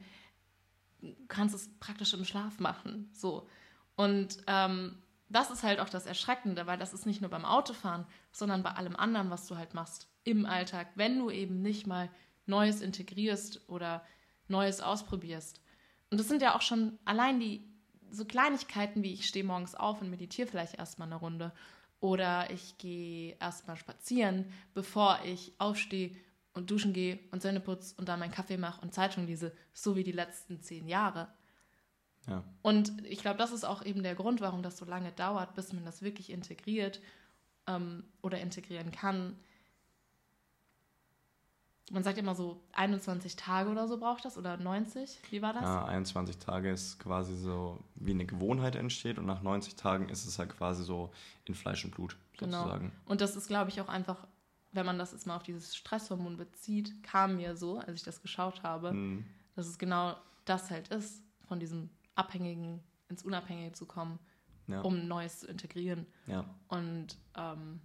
[1.29, 3.11] kannst du es praktisch im Schlaf machen.
[3.15, 3.49] So.
[3.97, 4.97] Und ähm,
[5.29, 8.71] das ist halt auch das Erschreckende, weil das ist nicht nur beim Autofahren, sondern bei
[8.71, 12.11] allem anderen, was du halt machst im Alltag, wenn du eben nicht mal
[12.47, 14.05] Neues integrierst oder
[14.49, 15.61] Neues ausprobierst.
[16.11, 17.63] Und das sind ja auch schon allein die
[18.11, 21.53] so Kleinigkeiten wie ich stehe morgens auf und meditiere vielleicht erstmal eine Runde
[22.01, 26.13] oder ich gehe erstmal spazieren, bevor ich aufstehe
[26.55, 29.97] und duschen gehe und Zähne putze und dann meinen Kaffee mache und Zeitung lese, so
[29.97, 31.29] wie die letzten zehn Jahre.
[32.29, 32.45] Ja.
[32.63, 35.73] Und ich glaube, das ist auch eben der Grund, warum das so lange dauert, bis
[35.73, 37.01] man das wirklich integriert
[37.67, 39.37] ähm, oder integrieren kann.
[41.91, 45.21] Man sagt immer so 21 Tage oder so braucht das oder 90.
[45.31, 45.63] Wie war das?
[45.63, 50.27] Ja, 21 Tage ist quasi so, wie eine Gewohnheit entsteht und nach 90 Tagen ist
[50.27, 51.11] es halt quasi so
[51.47, 52.59] in Fleisch und Blut genau.
[52.59, 52.91] sozusagen.
[52.91, 53.11] Genau.
[53.11, 54.27] Und das ist, glaube ich, auch einfach,
[54.73, 58.21] wenn man das jetzt mal auf dieses Stresshormon bezieht, kam mir so, als ich das
[58.21, 59.25] geschaut habe, mhm.
[59.57, 60.15] dass es genau
[60.45, 61.89] das halt ist, von diesem
[62.19, 64.19] Abhängigen ins Unabhängige zu kommen,
[64.67, 64.81] ja.
[64.83, 66.07] um Neues zu integrieren.
[66.27, 66.45] Ja.
[66.69, 67.81] Und ähm,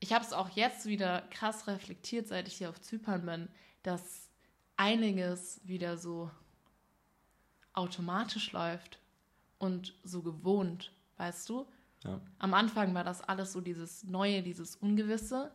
[0.00, 3.48] ich habe es auch jetzt wieder krass reflektiert, seit ich hier auf Zypern bin,
[3.82, 4.30] dass
[4.76, 6.30] einiges wieder so
[7.72, 9.00] automatisch läuft
[9.58, 11.66] und so gewohnt, weißt du?
[12.04, 12.20] Ja.
[12.38, 15.52] Am Anfang war das alles so dieses Neue, dieses Ungewisse.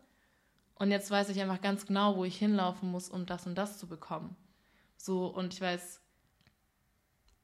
[0.76, 3.78] Und jetzt weiß ich einfach ganz genau, wo ich hinlaufen muss, um das und das
[3.78, 4.36] zu bekommen.
[4.98, 6.02] So, und ich weiß,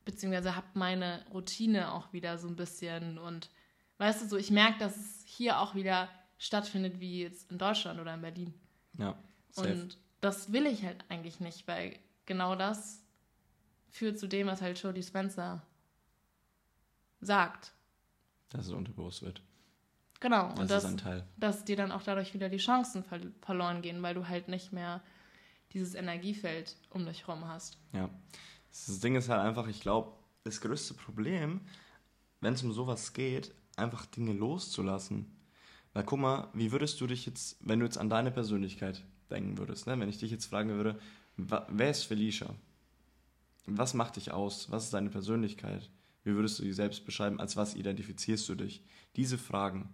[0.09, 3.49] beziehungsweise habe meine Routine auch wieder so ein bisschen und
[3.99, 7.99] weißt du so, ich merke, dass es hier auch wieder stattfindet wie jetzt in Deutschland
[7.99, 8.53] oder in Berlin.
[8.97, 9.15] Ja.
[9.51, 9.71] Safe.
[9.71, 13.03] Und das will ich halt eigentlich nicht, weil genau das
[13.89, 15.61] führt zu dem, was halt Jodie Spencer
[17.21, 17.73] sagt.
[18.49, 19.41] Dass es unterbewusst wird.
[20.21, 20.49] Genau.
[20.49, 21.25] Das und das, ist ein Teil.
[21.37, 24.73] Dass dir dann auch dadurch wieder die Chancen ver verloren gehen, weil du halt nicht
[24.73, 25.01] mehr
[25.73, 27.77] dieses Energiefeld um dich herum hast.
[27.93, 28.09] Ja.
[28.71, 31.61] Das Ding ist halt einfach, ich glaube, das größte Problem,
[32.41, 35.25] wenn es um sowas geht, einfach Dinge loszulassen.
[35.93, 39.57] Weil guck mal, wie würdest du dich jetzt, wenn du jetzt an deine Persönlichkeit denken
[39.57, 39.99] würdest, ne?
[39.99, 40.99] wenn ich dich jetzt fragen würde,
[41.35, 42.53] wer ist Felicia?
[43.65, 44.71] Was macht dich aus?
[44.71, 45.89] Was ist deine Persönlichkeit?
[46.23, 47.39] Wie würdest du dich selbst beschreiben?
[47.39, 48.83] Als was identifizierst du dich?
[49.15, 49.89] Diese Fragen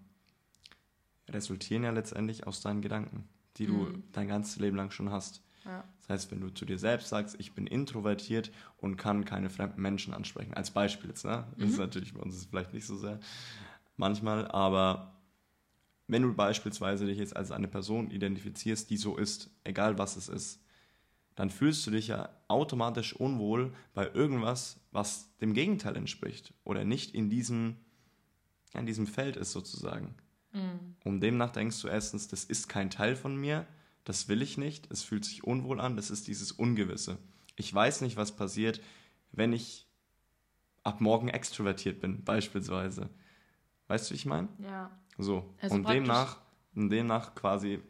[1.30, 4.04] resultieren ja letztendlich aus deinen Gedanken, die du mhm.
[4.12, 5.42] dein ganzes Leben lang schon hast.
[5.66, 5.84] Ja.
[6.00, 9.82] Das heißt, wenn du zu dir selbst sagst, ich bin introvertiert und kann keine fremden
[9.82, 11.46] Menschen ansprechen, als Beispiel jetzt, ne?
[11.58, 11.74] Das mhm.
[11.74, 13.20] ist natürlich bei uns vielleicht nicht so sehr
[13.98, 15.16] manchmal, aber
[16.08, 20.30] wenn du beispielsweise dich jetzt als eine Person identifizierst, die so ist, egal was es
[20.30, 20.62] ist,
[21.36, 27.14] dann fühlst du dich ja automatisch unwohl bei irgendwas, was dem Gegenteil entspricht oder nicht
[27.14, 27.78] in diesem,
[28.74, 30.16] in diesem Feld ist sozusagen.
[30.54, 30.96] Mhm.
[31.04, 33.66] Und demnach denkst du erstens, das ist kein Teil von mir,
[34.06, 37.18] das will ich nicht, es fühlt sich unwohl an, das ist dieses Ungewisse.
[37.58, 38.82] Ich weiß nicht, was passiert,
[39.32, 39.88] wenn ich
[40.84, 43.10] ab morgen extrovertiert bin, beispielsweise.
[43.88, 44.48] Weißt du, wie ich meine?
[44.60, 44.98] Ja.
[45.18, 45.54] So.
[45.60, 46.40] Also und demnach,
[46.76, 47.82] und demnach quasi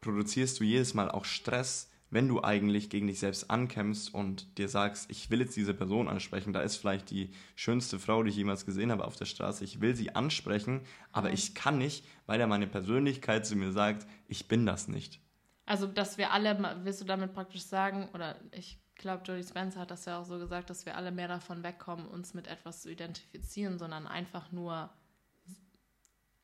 [0.00, 4.68] produzierst du jedes Mal auch Stress, wenn du eigentlich gegen dich selbst ankämpfst und dir
[4.68, 8.36] sagst, ich will jetzt diese Person ansprechen, da ist vielleicht die schönste Frau, die ich
[8.36, 11.34] jemals gesehen habe auf der Straße, ich will sie ansprechen, aber mhm.
[11.34, 15.20] ich kann nicht, weil ja meine Persönlichkeit zu mir sagt, ich bin das nicht.
[15.64, 19.90] Also, dass wir alle, willst du damit praktisch sagen, oder ich glaube, Jodie Spencer hat
[19.90, 22.90] das ja auch so gesagt, dass wir alle mehr davon wegkommen, uns mit etwas zu
[22.90, 24.90] identifizieren, sondern einfach nur,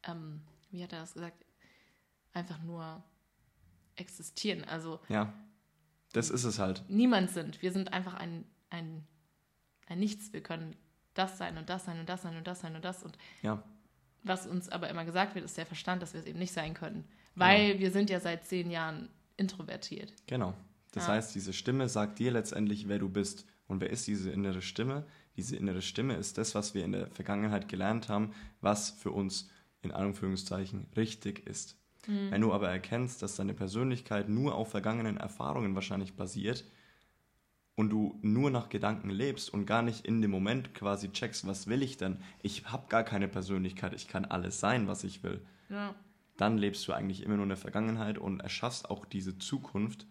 [0.04, 1.44] ähm, wie hat er das gesagt,
[2.32, 3.02] einfach nur
[3.96, 4.64] existieren.
[4.64, 5.32] Also ja.
[6.12, 6.84] Das ist es halt.
[6.88, 7.60] Niemand sind.
[7.62, 9.06] Wir sind einfach ein, ein,
[9.86, 10.32] ein Nichts.
[10.32, 10.76] Wir können
[11.14, 13.02] das sein und das sein und das sein und das sein und das.
[13.02, 13.62] Und ja.
[14.22, 16.74] was uns aber immer gesagt wird, ist der Verstand, dass wir es eben nicht sein
[16.74, 17.04] können.
[17.34, 17.80] Weil genau.
[17.80, 20.12] wir sind ja seit zehn Jahren introvertiert.
[20.26, 20.54] Genau.
[20.92, 21.14] Das ja.
[21.14, 23.46] heißt, diese Stimme sagt dir letztendlich, wer du bist.
[23.66, 25.06] Und wer ist diese innere Stimme?
[25.36, 29.50] Diese innere Stimme ist das, was wir in der Vergangenheit gelernt haben, was für uns
[29.82, 31.76] in Anführungszeichen richtig ist.
[32.06, 32.30] Mhm.
[32.30, 36.64] Wenn du aber erkennst, dass deine Persönlichkeit nur auf vergangenen Erfahrungen wahrscheinlich basiert
[37.74, 41.66] und du nur nach Gedanken lebst und gar nicht in dem Moment quasi checkst, was
[41.66, 42.18] will ich denn?
[42.42, 45.40] Ich habe gar keine Persönlichkeit, ich kann alles sein, was ich will.
[45.68, 45.94] Ja.
[46.36, 50.06] Dann lebst du eigentlich immer nur in der Vergangenheit und erschaffst auch diese Zukunft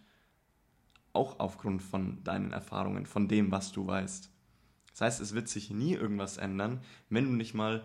[1.12, 4.30] auch aufgrund von deinen Erfahrungen, von dem, was du weißt.
[4.92, 7.84] Das heißt, es wird sich nie irgendwas ändern, wenn du nicht mal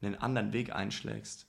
[0.00, 1.47] einen anderen Weg einschlägst.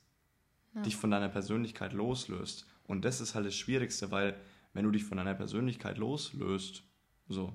[0.74, 0.82] Ja.
[0.82, 2.66] dich von deiner Persönlichkeit loslöst.
[2.84, 4.36] Und das ist halt das Schwierigste, weil
[4.72, 6.82] wenn du dich von deiner Persönlichkeit loslöst,
[7.28, 7.52] so,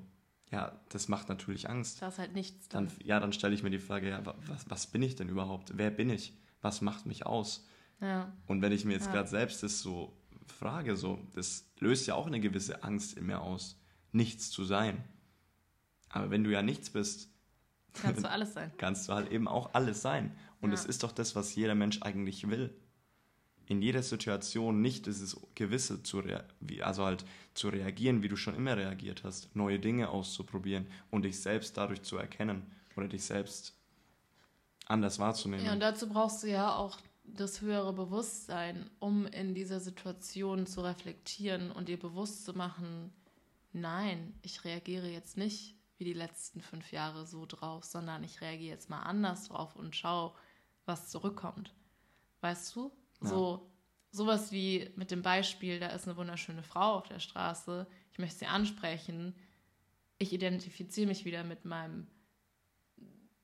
[0.51, 2.01] ja, das macht natürlich Angst.
[2.01, 2.87] Da ist halt nichts dann.
[2.87, 5.73] dann ja, dann stelle ich mir die Frage, ja, was, was bin ich denn überhaupt?
[5.75, 6.33] Wer bin ich?
[6.61, 7.67] Was macht mich aus?
[8.01, 8.33] Ja.
[8.47, 9.13] Und wenn ich mir jetzt ja.
[9.13, 13.41] gerade selbst das so frage, so, das löst ja auch eine gewisse Angst in mir
[13.41, 13.79] aus,
[14.11, 15.03] nichts zu sein.
[16.09, 17.29] Aber wenn du ja nichts bist,
[17.93, 18.71] kannst du alles sein.
[18.77, 20.35] Kannst du halt eben auch alles sein.
[20.61, 22.73] Und es ist doch das, was jeder Mensch eigentlich will.
[23.67, 26.21] In jeder Situation nicht dieses Gewisse zu,
[26.81, 31.39] also halt zu reagieren, wie du schon immer reagiert hast, neue Dinge auszuprobieren und dich
[31.39, 33.73] selbst dadurch zu erkennen oder dich selbst
[34.85, 35.65] anders wahrzunehmen.
[35.65, 40.81] Ja, und dazu brauchst du ja auch das höhere Bewusstsein, um in dieser Situation zu
[40.81, 43.11] reflektieren und dir bewusst zu machen,
[43.73, 48.73] nein, ich reagiere jetzt nicht wie die letzten fünf Jahre so drauf, sondern ich reagiere
[48.75, 50.33] jetzt mal anders drauf und schaue,
[50.85, 51.73] was zurückkommt.
[52.41, 52.91] Weißt du?
[53.21, 53.29] Ja.
[53.29, 53.71] So
[54.11, 58.39] sowas wie mit dem Beispiel, da ist eine wunderschöne Frau auf der Straße, ich möchte
[58.39, 59.35] sie ansprechen.
[60.17, 62.07] Ich identifiziere mich wieder mit meinem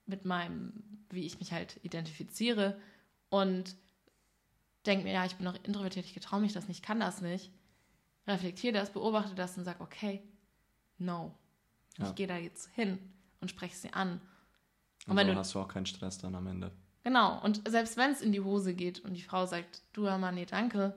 [0.05, 0.73] mit meinem,
[1.09, 2.79] wie ich mich halt identifiziere
[3.29, 3.75] und
[4.85, 7.51] denke mir, ja, ich bin noch introvertiert, ich getraue mich das nicht, kann das nicht.
[8.27, 10.21] Reflektiere das, beobachte das und sage, okay,
[10.97, 11.33] no.
[11.97, 12.09] Ja.
[12.09, 12.99] Ich gehe da jetzt hin
[13.39, 14.21] und spreche sie an.
[15.07, 16.71] Und, und so du, hast du auch keinen Stress dann am Ende.
[17.03, 20.35] Genau, und selbst wenn es in die Hose geht und die Frau sagt, du Mann,
[20.35, 20.95] nee, danke,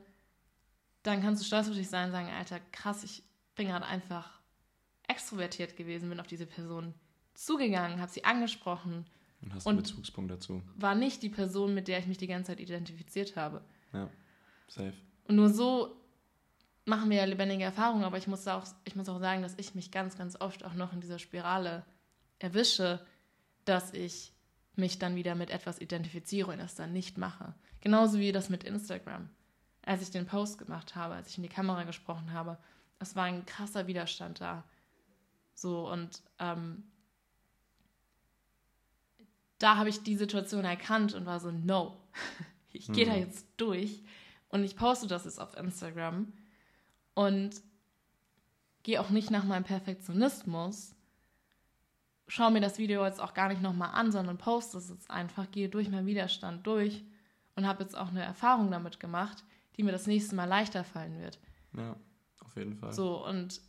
[1.03, 3.23] dann kannst du stolz auf dich sein und sagen, Alter, krass, ich
[3.55, 4.41] bin gerade einfach
[5.09, 6.95] extrovertiert gewesen, bin auf diese Person
[7.35, 9.07] zugegangen, habe sie angesprochen.
[9.43, 10.63] Und hast einen Bezugspunkt dazu.
[10.77, 13.63] War nicht die Person, mit der ich mich die ganze Zeit identifiziert habe.
[13.93, 14.09] Ja,
[14.69, 14.95] safe.
[15.27, 15.95] Und nur so
[16.87, 19.75] machen wir ja lebendige Erfahrungen, aber ich muss, auch, ich muss auch sagen, dass ich
[19.75, 21.85] mich ganz, ganz oft auch noch in dieser Spirale
[22.39, 23.05] erwische,
[23.65, 24.34] dass ich
[24.79, 27.55] mich dann wieder mit etwas identifiziere und das dann nicht mache.
[27.81, 29.29] Genauso wie das mit Instagram.
[29.83, 32.59] Als ich den Post gemacht habe, als ich in die Kamera gesprochen habe,
[32.99, 34.65] es war ein krasser Widerstand da.
[35.55, 36.85] So, und ähm,
[39.59, 42.01] da habe ich die Situation erkannt und war so, no,
[42.73, 43.11] ich gehe mhm.
[43.11, 44.03] da jetzt durch
[44.49, 46.33] und ich poste das jetzt auf Instagram
[47.15, 47.63] und
[48.83, 50.95] gehe auch nicht nach meinem Perfektionismus,
[52.29, 55.51] schaue mir das Video jetzt auch gar nicht nochmal an, sondern poste es jetzt einfach,
[55.51, 57.05] gehe durch meinen Widerstand durch
[57.57, 59.45] und habe jetzt auch eine Erfahrung damit gemacht,
[59.77, 61.39] die mir das nächste Mal leichter fallen wird.
[61.77, 61.97] Ja,
[62.45, 62.93] auf jeden Fall.
[62.93, 63.61] So, und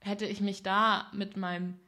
[0.00, 1.78] hätte ich mich da mit meinem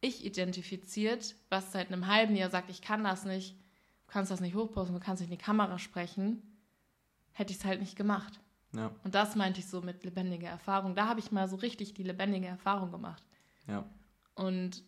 [0.00, 3.56] Ich identifiziert, was seit einem halben Jahr sagt, ich kann das nicht,
[4.06, 6.42] du kannst das nicht hochposten, du kannst nicht in die Kamera sprechen,
[7.32, 8.40] hätte ich es halt nicht gemacht.
[8.72, 8.90] Ja.
[9.04, 10.94] Und das meinte ich so mit lebendiger Erfahrung.
[10.94, 13.24] Da habe ich mal so richtig die lebendige Erfahrung gemacht.
[13.66, 13.84] Ja.
[14.36, 14.84] Und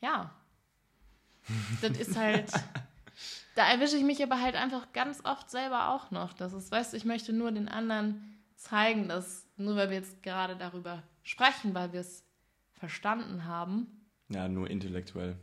[0.00, 0.34] ja,
[1.80, 2.50] das ist halt,
[3.54, 6.32] da erwische ich mich aber halt einfach ganz oft selber auch noch.
[6.32, 10.22] Das ist, weißt du, ich möchte nur den anderen zeigen, dass nur weil wir jetzt
[10.22, 12.24] gerade darüber sprechen, weil wir es
[12.74, 13.86] verstanden haben.
[14.28, 15.36] Ja, nur intellektuell.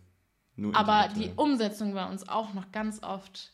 [0.55, 1.35] Nur aber intellektuell.
[1.35, 3.53] die Umsetzung bei uns auch noch ganz oft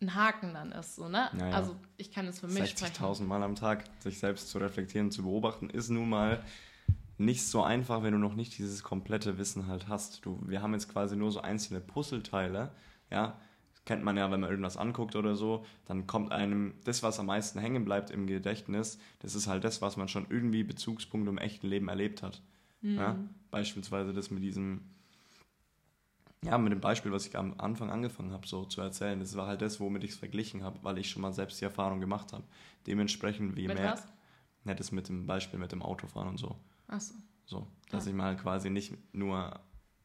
[0.00, 0.96] ein Haken dann ist.
[0.96, 1.30] So, ne?
[1.38, 1.54] Ja, ja.
[1.54, 3.04] Also ich kann es für mich 60 sprechen.
[3.04, 6.42] 60.000 Mal am Tag sich selbst zu reflektieren, zu beobachten, ist nun mal
[7.18, 10.24] nicht so einfach, wenn du noch nicht dieses komplette Wissen halt hast.
[10.24, 12.72] Du, wir haben jetzt quasi nur so einzelne Puzzleteile,
[13.10, 13.38] ja,
[13.86, 17.26] kennt man ja, wenn man irgendwas anguckt oder so, dann kommt einem das, was am
[17.26, 21.38] meisten hängen bleibt im Gedächtnis, das ist halt das, was man schon irgendwie Bezugspunkt im
[21.38, 22.42] echten Leben erlebt hat.
[22.82, 22.96] Mhm.
[22.96, 23.16] Ja?
[23.50, 24.82] Beispielsweise das mit diesem,
[26.44, 29.46] ja, mit dem Beispiel, was ich am Anfang angefangen habe, so zu erzählen, das war
[29.46, 32.32] halt das, womit ich es verglichen habe, weil ich schon mal selbst die Erfahrung gemacht
[32.32, 32.44] habe.
[32.86, 33.92] Dementsprechend, wie mit mehr.
[33.92, 34.06] Was?
[34.64, 36.56] Ja, das mit dem Beispiel mit dem Autofahren und so.
[36.88, 37.14] Ach so.
[37.46, 38.10] So, dass ja.
[38.10, 39.60] ich mal quasi nicht nur,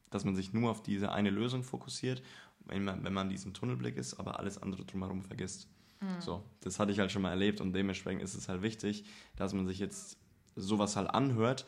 [0.09, 2.21] dass man sich nur auf diese eine Lösung fokussiert,
[2.65, 5.67] wenn man, wenn man diesen Tunnelblick ist, aber alles andere drumherum vergisst.
[5.99, 6.21] Mhm.
[6.21, 9.53] So, das hatte ich halt schon mal erlebt und dementsprechend ist es halt wichtig, dass
[9.53, 10.17] man sich jetzt
[10.55, 11.65] sowas halt anhört,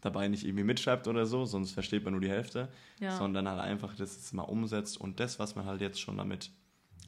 [0.00, 3.16] dabei nicht irgendwie mitschreibt oder so, sonst versteht man nur die Hälfte, ja.
[3.16, 6.50] sondern halt einfach das mal umsetzt und das, was man halt jetzt schon damit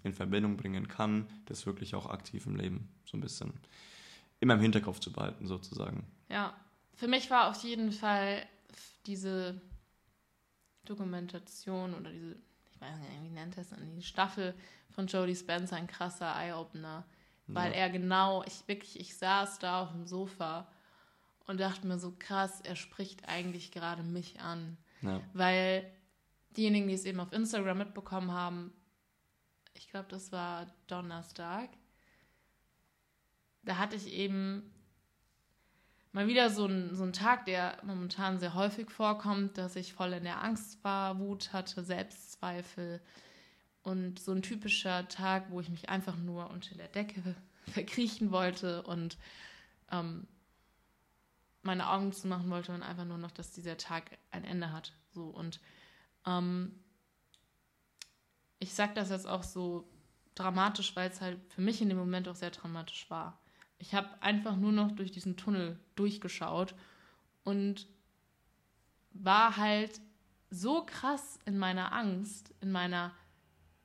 [0.03, 3.53] in Verbindung bringen kann, das wirklich auch aktiv im Leben so ein bisschen
[4.42, 6.05] immer im Hinterkopf zu behalten, sozusagen.
[6.28, 6.52] Ja,
[6.94, 8.44] für mich war auf jeden Fall
[9.07, 9.61] diese
[10.85, 12.37] Dokumentation oder diese,
[12.72, 14.55] ich weiß nicht, wie nennt das, die Staffel
[14.90, 17.05] von Jodie Spencer ein krasser Eye-Opener,
[17.46, 17.78] weil ja.
[17.78, 20.68] er genau, ich wirklich, ich saß da auf dem Sofa
[21.46, 25.20] und dachte mir so krass, er spricht eigentlich gerade mich an, ja.
[25.35, 25.88] weil
[26.57, 28.72] diejenigen, die es eben auf Instagram mitbekommen haben,
[29.74, 31.70] ich glaube, das war Donnerstag,
[33.62, 34.72] da hatte ich eben
[36.12, 40.12] mal wieder so ein, so ein Tag, der momentan sehr häufig vorkommt, dass ich voll
[40.12, 43.01] in der Angst war, Wut hatte, Selbstzweifel
[43.83, 47.35] Und so ein typischer Tag, wo ich mich einfach nur unter der Decke
[47.66, 49.16] verkriechen wollte und
[49.90, 50.27] ähm,
[51.62, 54.92] meine Augen zu machen wollte und einfach nur noch, dass dieser Tag ein Ende hat.
[55.14, 55.61] So und
[56.27, 56.79] ähm,
[58.59, 59.88] ich sage das jetzt auch so
[60.35, 63.41] dramatisch, weil es halt für mich in dem Moment auch sehr dramatisch war.
[63.83, 66.77] Ich habe einfach nur noch durch diesen Tunnel durchgeschaut
[67.42, 67.88] und
[69.12, 70.01] war halt
[70.51, 73.11] so krass in meiner Angst, in meiner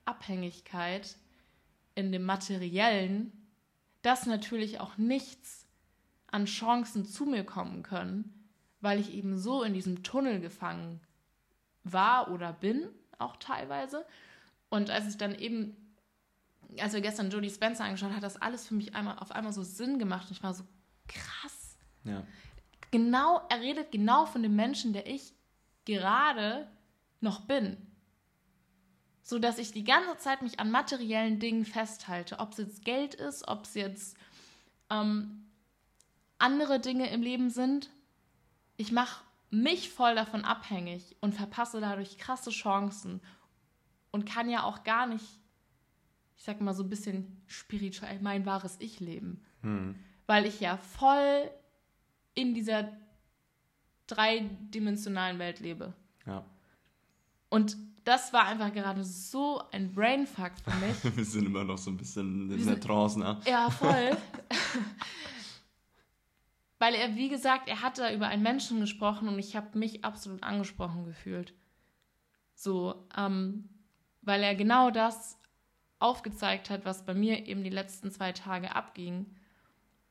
[0.05, 1.17] Abhängigkeit,
[1.95, 3.31] in dem Materiellen,
[4.03, 5.65] dass natürlich auch nichts
[6.27, 8.47] an Chancen zu mir kommen können,
[8.81, 11.01] weil ich eben so in diesem Tunnel gefangen
[11.83, 14.05] war oder bin, auch teilweise.
[14.69, 15.75] Und als ich dann eben,
[16.81, 19.63] als wir gestern Jodie Spencer angeschaut hat das alles für mich einmal auf einmal so
[19.63, 20.63] Sinn gemacht und ich war so
[21.07, 21.77] krass.
[22.03, 22.23] Ja.
[22.91, 25.33] Genau, er redet genau von dem Menschen, der ich
[25.85, 26.67] gerade
[27.19, 27.77] noch bin.
[29.23, 32.39] So dass ich die ganze Zeit mich an materiellen Dingen festhalte.
[32.39, 34.17] Ob es jetzt Geld ist, ob es jetzt
[34.89, 35.47] ähm,
[36.37, 37.89] andere Dinge im Leben sind.
[38.77, 43.21] Ich mache mich voll davon abhängig und verpasse dadurch krasse Chancen
[44.11, 45.25] und kann ja auch gar nicht,
[46.37, 49.41] ich sag mal so ein bisschen spirituell mein wahres Ich leben.
[49.61, 49.95] Hm.
[50.27, 51.49] Weil ich ja voll
[52.35, 52.89] in dieser
[54.05, 55.93] dreidimensionalen Welt lebe.
[56.25, 56.45] Ja.
[57.49, 61.17] Und das war einfach gerade so ein Brainfuck für mich.
[61.17, 63.41] Wir sind immer noch so ein bisschen in der Trance, ne?
[63.45, 64.15] Ja, voll.
[66.79, 70.05] Weil er, wie gesagt, er hat da über einen Menschen gesprochen und ich habe mich
[70.05, 71.53] absolut angesprochen gefühlt.
[72.53, 73.69] So, ähm,
[74.21, 75.39] weil er genau das
[75.99, 79.25] aufgezeigt hat, was bei mir eben die letzten zwei Tage abging.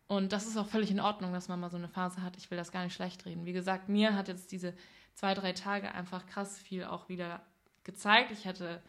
[0.09, 2.37] Und das ist auch völlig in Ordnung, dass man mal so eine Phase hat.
[2.37, 3.45] Ich will das gar nicht schlecht reden.
[3.45, 4.75] Wie gesagt, mir hat jetzt diese
[5.15, 7.43] zwei, drei Tage einfach krass viel auch wieder
[7.85, 8.31] gezeigt.
[8.31, 8.83] Ich hatte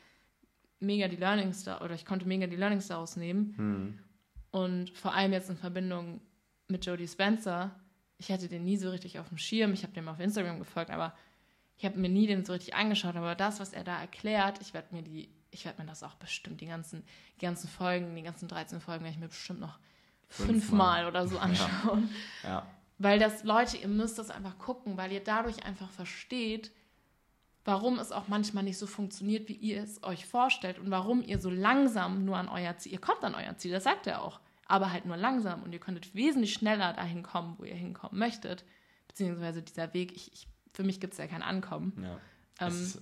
[0.79, 3.53] mega die Learnings da, oder ich konnte mega die Learnings daraus nehmen.
[3.57, 3.99] Hm.
[4.51, 6.21] Und vor allem jetzt in Verbindung
[6.67, 7.75] mit Jodie Spencer,
[8.17, 9.73] ich hatte den nie so richtig auf dem Schirm.
[9.73, 11.15] Ich habe dem auf Instagram gefolgt, aber
[11.77, 13.15] ich habe mir nie den so richtig angeschaut.
[13.15, 16.15] Aber das, was er da erklärt, ich werde mir die, ich werde mir das auch
[16.15, 17.03] bestimmt, die ganzen,
[17.35, 19.79] die ganzen Folgen, die ganzen 13 Folgen, werde ich mir bestimmt noch
[20.27, 22.09] fünfmal Fünf oder so anschauen.
[22.43, 22.49] Ja.
[22.49, 22.67] ja.
[22.99, 26.71] Weil das, Leute, ihr müsst das einfach gucken, weil ihr dadurch einfach versteht,
[27.63, 31.39] warum es auch manchmal nicht so funktioniert, wie ihr es euch vorstellt und warum ihr
[31.39, 34.39] so langsam nur an euer Ziel, ihr kommt an euer Ziel, das sagt er auch
[34.67, 38.65] aber halt nur langsam und ihr könntet wesentlich schneller dahin kommen, wo ihr hinkommen möchtet.
[39.07, 41.93] Beziehungsweise dieser Weg, ich, ich für mich gibt es ja kein Ankommen.
[42.03, 42.19] Ja.
[42.59, 43.01] Ähm, ist,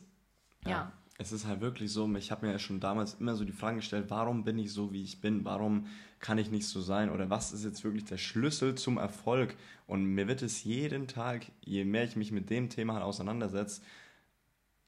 [0.64, 0.70] ja.
[0.70, 0.92] ja.
[1.18, 3.78] Es ist halt wirklich so, ich habe mir ja schon damals immer so die Frage
[3.78, 5.46] gestellt, warum bin ich so, wie ich bin?
[5.46, 5.88] Warum
[6.20, 7.10] kann ich nicht so sein?
[7.10, 9.56] Oder was ist jetzt wirklich der Schlüssel zum Erfolg?
[9.88, 13.82] Und mir wird es jeden Tag, je mehr ich mich mit dem Thema auseinandersetze,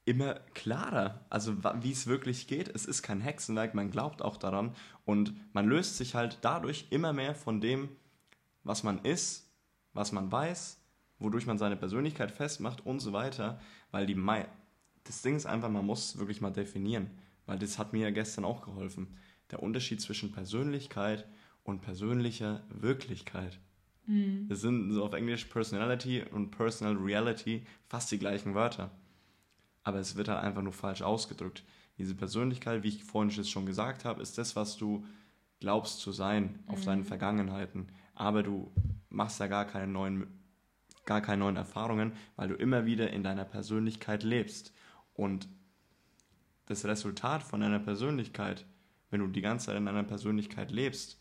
[0.04, 2.70] immer klarer, also wie es wirklich geht.
[2.74, 4.74] Es ist kein Hexenwerk, man glaubt auch daran
[5.06, 7.90] und man löst sich halt dadurch immer mehr von dem,
[8.64, 9.50] was man ist,
[9.94, 10.80] was man weiß,
[11.20, 13.60] wodurch man seine Persönlichkeit festmacht und so weiter,
[13.92, 14.48] weil die Mai
[15.08, 17.10] das Ding ist einfach, man muss wirklich mal definieren,
[17.46, 19.08] weil das hat mir ja gestern auch geholfen.
[19.52, 21.28] Der Unterschied zwischen Persönlichkeit
[21.64, 23.60] und persönlicher Wirklichkeit.
[24.06, 24.48] Mhm.
[24.50, 28.92] Das sind so auf Englisch Personality und Personal Reality fast die gleichen Wörter
[29.88, 31.64] aber es wird halt einfach nur falsch ausgedrückt.
[31.98, 35.06] Diese Persönlichkeit, wie ich vorhin schon gesagt habe, ist das, was du
[35.62, 36.86] glaubst zu sein auf mhm.
[36.86, 37.88] deinen Vergangenheiten.
[38.14, 38.70] Aber du
[39.10, 40.28] machst ja gar keine neuen,
[41.06, 44.74] gar keine neuen Erfahrungen, weil du immer wieder in deiner Persönlichkeit lebst.
[45.18, 45.50] Und
[46.68, 48.66] das Resultat von deiner Persönlichkeit,
[49.10, 51.20] wenn du die ganze Zeit in deiner Persönlichkeit lebst,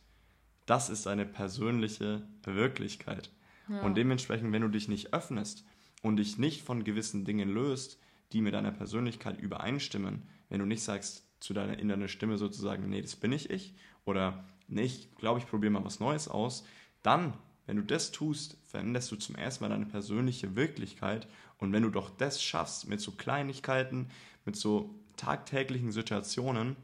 [0.67, 3.33] das ist deine persönliche Wirklichkeit.
[3.69, 3.81] Ja.
[3.83, 5.65] Und dementsprechend, wenn du dich nicht öffnest
[6.03, 7.99] und dich nicht von gewissen Dingen löst,
[8.33, 13.03] die mit deiner Persönlichkeit übereinstimmen, wenn du nicht sagst zu deiner inneren Stimme sozusagen, nee,
[13.03, 16.65] das bin ich ich oder nee, ich glaube, ich probiere mal was Neues aus,
[17.03, 17.35] dann,
[17.67, 21.29] wenn du das tust, veränderst du zum ersten Mal deine persönliche Wirklichkeit
[21.59, 24.09] und wenn du doch das schaffst mit so Kleinigkeiten,
[24.45, 26.77] mit so tagtäglichen Situationen,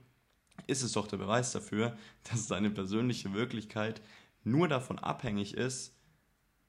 [0.67, 1.97] ist es doch der Beweis dafür,
[2.31, 4.01] dass deine persönliche Wirklichkeit
[4.45, 5.95] nur davon abhängig ist,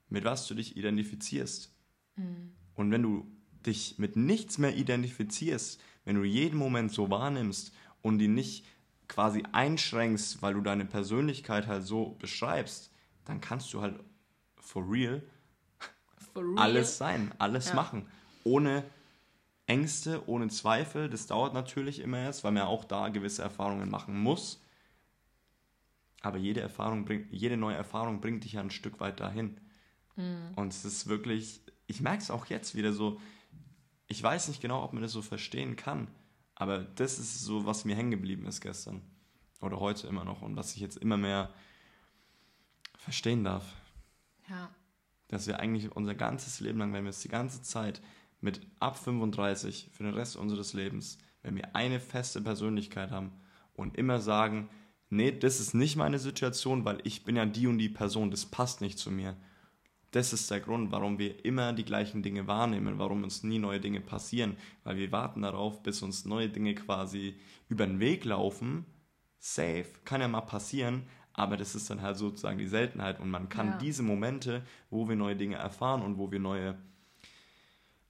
[0.10, 1.74] mit was du dich identifizierst.
[2.16, 2.52] Mhm.
[2.76, 3.28] Und wenn du
[3.66, 8.66] dich mit nichts mehr identifizierst, wenn du jeden Moment so wahrnimmst und ihn nicht
[9.08, 12.92] quasi einschränkst, weil du deine Persönlichkeit halt so beschreibst,
[13.26, 14.00] dann kannst du halt
[14.60, 15.24] for real, for real?
[16.56, 17.76] Alles sein, alles ja.
[17.76, 18.08] machen.
[18.44, 18.84] Ohne
[19.66, 21.10] Ängste, ohne Zweifel.
[21.10, 24.62] Das dauert natürlich immer erst, weil man auch da gewisse Erfahrungen machen muss.
[26.22, 29.60] Aber jede Erfahrung bringt, jede neue Erfahrung bringt dich ja ein Stück weit dahin.
[30.16, 30.54] Mhm.
[30.56, 33.20] Und es ist wirklich, ich merke es auch jetzt wieder so,
[34.08, 36.08] ich weiß nicht genau, ob man das so verstehen kann,
[36.56, 39.02] Aber das ist so, was mir hängen geblieben ist gestern
[39.60, 41.50] oder heute immer noch und was ich jetzt immer mehr
[42.98, 43.66] verstehen darf.
[44.50, 44.70] Ja.
[45.34, 48.04] Dass wir eigentlich unser ganzes Leben lang, wenn wir es die ganze Zeit
[48.40, 53.32] mit ab 35 für den Rest unseres Lebens, wenn wir eine feste Persönlichkeit haben
[53.74, 54.70] und immer sagen,
[55.10, 58.46] nee, das ist nicht meine Situation, weil ich bin ja die und die Person, das
[58.46, 59.36] passt nicht zu mir.
[60.12, 63.80] Das ist der Grund, warum wir immer die gleichen Dinge wahrnehmen, warum uns nie neue
[63.80, 68.86] Dinge passieren, weil wir warten darauf, bis uns neue Dinge quasi über den Weg laufen.
[69.40, 73.50] Safe, kann ja mal passieren, aber das ist dann halt sozusagen die Seltenheit und man
[73.50, 73.78] kann ja.
[73.78, 76.78] diese Momente, wo wir neue Dinge erfahren und wo wir neue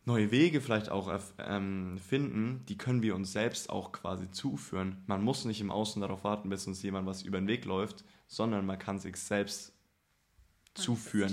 [0.06, 5.02] neue Wege vielleicht auch ähm, finden, die können wir uns selbst auch quasi zuführen.
[5.08, 8.04] Man muss nicht im Außen darauf warten, bis uns jemand was über den Weg läuft,
[8.28, 9.74] sondern man kann sich selbst
[10.74, 11.32] zuführen.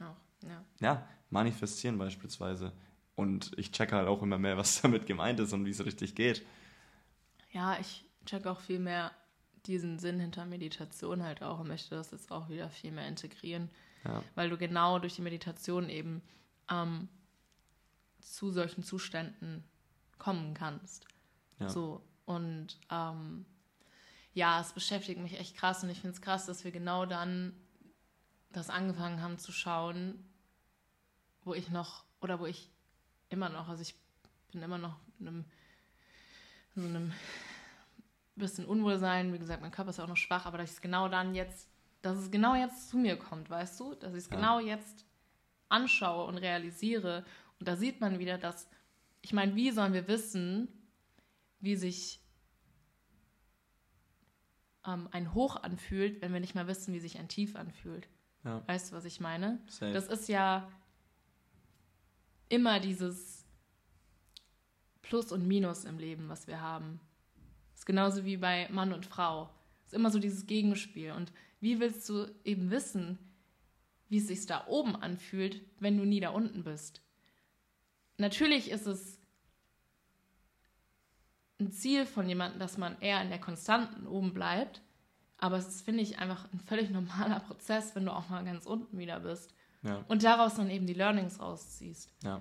[0.00, 0.04] Auch,
[0.42, 0.64] ja.
[0.80, 2.72] ja, manifestieren beispielsweise.
[3.14, 6.14] Und ich checke halt auch immer mehr, was damit gemeint ist und wie es richtig
[6.14, 6.44] geht.
[7.52, 9.12] Ja, ich checke auch viel mehr
[9.66, 13.70] diesen Sinn hinter Meditation halt auch und möchte das jetzt auch wieder viel mehr integrieren.
[14.04, 14.22] Ja.
[14.34, 16.22] Weil du genau durch die Meditation eben
[16.70, 17.08] ähm,
[18.20, 19.64] zu solchen Zuständen
[20.18, 21.06] kommen kannst.
[21.58, 21.68] Ja.
[21.68, 23.46] So, und ähm,
[24.32, 27.54] ja, es beschäftigt mich echt krass und ich finde es krass, dass wir genau dann
[28.52, 30.24] das angefangen haben zu schauen,
[31.44, 32.70] wo ich noch, oder wo ich
[33.28, 33.94] immer noch, also ich
[34.52, 35.44] bin immer noch in einem,
[36.74, 37.12] so einem
[38.40, 41.08] bisschen Unwohlsein, wie gesagt, mein Körper ist auch noch schwach, aber dass ich es genau
[41.08, 41.68] dann jetzt,
[42.02, 43.94] dass es genau jetzt zu mir kommt, weißt du?
[43.94, 44.36] Dass ich es ja.
[44.36, 45.04] genau jetzt
[45.68, 47.24] anschaue und realisiere
[47.58, 48.68] und da sieht man wieder, dass,
[49.22, 50.68] ich meine, wie sollen wir wissen,
[51.60, 52.20] wie sich
[54.86, 58.08] ähm, ein Hoch anfühlt, wenn wir nicht mal wissen, wie sich ein Tief anfühlt?
[58.44, 58.62] Ja.
[58.66, 59.62] Weißt du, was ich meine?
[59.66, 59.92] Safe.
[59.92, 60.70] Das ist ja
[62.48, 63.46] immer dieses
[65.00, 67.00] Plus und Minus im Leben, was wir haben.
[67.74, 69.50] Das ist genauso wie bei Mann und Frau.
[69.82, 71.12] Es ist immer so dieses Gegenspiel.
[71.12, 73.18] Und wie willst du eben wissen,
[74.08, 77.04] wie es sich da oben anfühlt, wenn du nie da unten bist?
[78.16, 79.20] natürlich ist es
[81.60, 84.82] ein Ziel von jemandem, dass man eher in der Konstanten oben bleibt.
[85.38, 88.66] Aber es ist, finde ich, einfach ein völlig normaler Prozess, wenn du auch mal ganz
[88.66, 89.52] unten wieder bist.
[89.82, 90.04] Ja.
[90.08, 92.10] Und daraus dann eben die Learnings rausziehst.
[92.22, 92.40] Ja.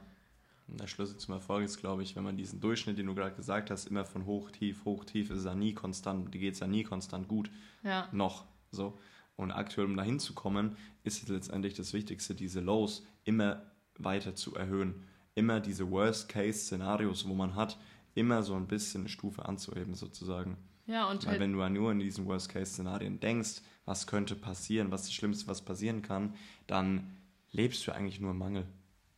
[0.68, 3.70] Der Schlüssel zum Erfolg ist, glaube ich, wenn man diesen Durchschnitt, den du gerade gesagt
[3.70, 6.68] hast, immer von hoch, tief, hoch, tief, ist er nie konstant, die geht es ja
[6.68, 7.52] nie konstant gut.
[7.84, 8.08] Ja.
[8.12, 8.46] Noch.
[8.72, 8.98] So.
[9.36, 13.64] Und aktuell, um dahin zu kommen, ist es letztendlich das Wichtigste, diese Lows immer
[13.98, 15.04] weiter zu erhöhen
[15.36, 17.78] immer diese Worst-Case-Szenarios, wo man hat,
[18.16, 20.58] immer so ein bisschen eine Stufe anzuheben, sozusagen.
[20.86, 25.04] Ja, und Weil halt wenn du nur in diesen Worst-Case-Szenarien denkst, was könnte passieren, was
[25.04, 26.36] das Schlimmste, was passieren kann,
[26.68, 27.16] dann
[27.52, 28.68] lebst du eigentlich nur im Mangel.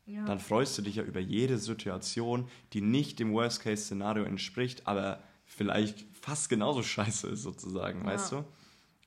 [0.06, 0.26] Ja.
[0.26, 6.06] Dann freust du dich ja über jede Situation, die nicht dem Worst-Case-Szenario entspricht, aber vielleicht
[6.14, 8.08] fast genauso scheiße ist, sozusagen, ja.
[8.08, 8.46] weißt du?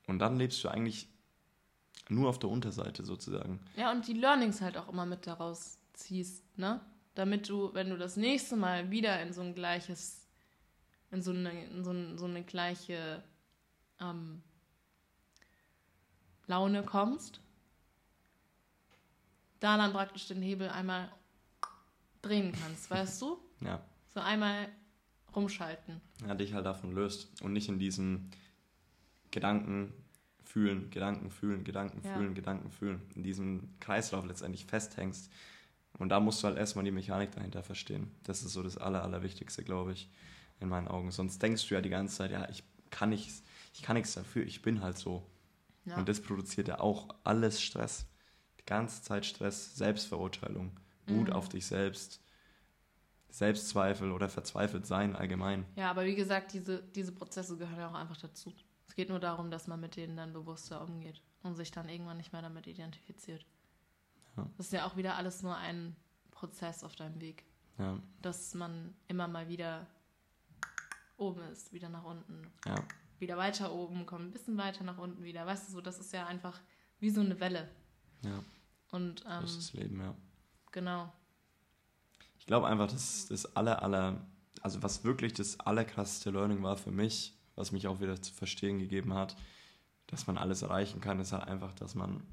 [0.07, 1.07] Und dann lebst du eigentlich
[2.09, 3.59] nur auf der Unterseite, sozusagen.
[3.77, 6.81] Ja, und die Learnings halt auch immer mit daraus ziehst, ne?
[7.15, 10.27] damit du, wenn du das nächste Mal wieder in so ein gleiches,
[11.11, 13.23] in so eine, in so, ein, so eine gleiche
[13.99, 14.41] ähm,
[16.47, 17.41] Laune kommst,
[19.59, 21.11] da dann praktisch den Hebel einmal
[22.21, 23.37] drehen kannst, weißt du?
[23.61, 23.83] Ja.
[24.13, 24.69] So einmal
[25.35, 25.99] rumschalten.
[26.25, 28.29] Ja, dich halt davon löst und nicht in diesem
[29.31, 29.93] Gedanken
[30.45, 32.13] fühlen, Gedanken fühlen, Gedanken ja.
[32.13, 35.29] fühlen, Gedanken fühlen, in diesem Kreislauf letztendlich festhängst
[35.99, 38.11] und da musst du halt erstmal die Mechanik dahinter verstehen.
[38.23, 40.09] Das ist so das Aller, Allerwichtigste, glaube ich,
[40.59, 41.11] in meinen Augen.
[41.11, 43.43] Sonst denkst du ja die ganze Zeit, ja, ich kann nichts,
[43.73, 45.29] ich kann nichts dafür, ich bin halt so.
[45.85, 45.97] Ja.
[45.97, 48.05] Und das produziert ja auch alles Stress.
[48.69, 50.71] Ganze Zeit Stress, Selbstverurteilung,
[51.07, 51.33] Wut mhm.
[51.33, 52.21] auf dich selbst,
[53.31, 55.65] Selbstzweifel oder verzweifelt sein allgemein.
[55.75, 58.53] Ja, aber wie gesagt, diese, diese Prozesse gehören ja auch einfach dazu.
[58.87, 62.17] Es geht nur darum, dass man mit denen dann bewusster umgeht und sich dann irgendwann
[62.17, 63.43] nicht mehr damit identifiziert.
[64.55, 65.95] Das ist ja auch wieder alles nur ein
[66.31, 67.45] Prozess auf deinem Weg.
[67.79, 67.97] Ja.
[68.21, 69.87] Dass man immer mal wieder
[71.17, 72.47] oben ist, wieder nach unten.
[72.65, 72.75] Ja.
[73.17, 75.45] Wieder weiter oben, kommt ein bisschen weiter nach unten wieder.
[75.45, 76.59] Weißt du, so, das ist ja einfach
[76.99, 77.67] wie so eine Welle.
[78.23, 78.43] Ja.
[78.91, 80.15] Und, ähm, das ist das Leben, ja.
[80.71, 81.11] Genau.
[82.39, 84.25] Ich glaube einfach, dass das aller, aller,
[84.61, 88.79] also was wirklich das allerkrasseste Learning war für mich, was mich auch wieder zu verstehen
[88.79, 89.35] gegeben hat,
[90.07, 92.23] dass man alles erreichen kann, ist halt einfach, dass man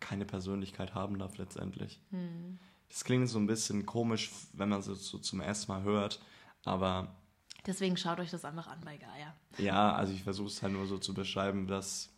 [0.00, 2.00] keine Persönlichkeit haben darf letztendlich.
[2.10, 2.58] Hm.
[2.88, 6.20] Das klingt so ein bisschen komisch, wenn man es so zum ersten Mal hört,
[6.64, 7.14] aber...
[7.66, 9.34] Deswegen schaut euch das einfach an bei Gaia.
[9.58, 12.10] Ja, also ich versuche es halt nur so zu beschreiben, dass...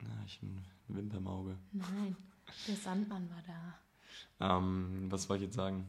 [0.00, 0.40] Na, ich
[0.88, 1.58] Wimpermauge.
[1.72, 2.16] Nein,
[2.66, 4.58] der Sandmann war da.
[4.58, 5.86] Ähm, was wollte ich jetzt sagen?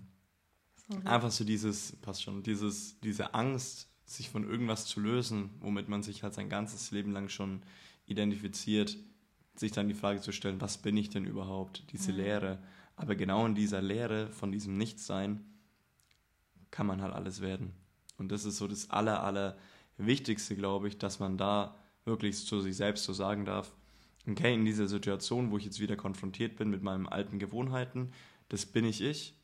[0.87, 1.07] Mhm.
[1.07, 6.01] Einfach so dieses, passt schon, dieses, diese Angst, sich von irgendwas zu lösen, womit man
[6.01, 7.61] sich halt sein ganzes Leben lang schon
[8.07, 8.97] identifiziert,
[9.55, 11.83] sich dann die Frage zu stellen, was bin ich denn überhaupt?
[11.91, 12.17] Diese mhm.
[12.17, 12.63] Lehre.
[12.95, 15.45] Aber genau in dieser Lehre von diesem Nichtsein
[16.71, 17.73] kann man halt alles werden.
[18.17, 19.57] Und das ist so das aller, aller
[19.97, 21.75] Wichtigste, glaube ich, dass man da
[22.05, 23.71] wirklich zu sich selbst so sagen darf,
[24.27, 28.11] okay, in dieser Situation, wo ich jetzt wieder konfrontiert bin mit meinen alten Gewohnheiten,
[28.49, 29.35] das bin ich ich.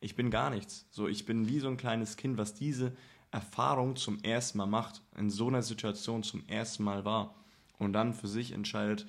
[0.00, 0.86] Ich bin gar nichts.
[0.90, 2.96] So, ich bin wie so ein kleines Kind, was diese
[3.30, 7.34] Erfahrung zum ersten Mal macht, in so einer Situation zum ersten Mal war
[7.78, 9.06] und dann für sich entscheidet,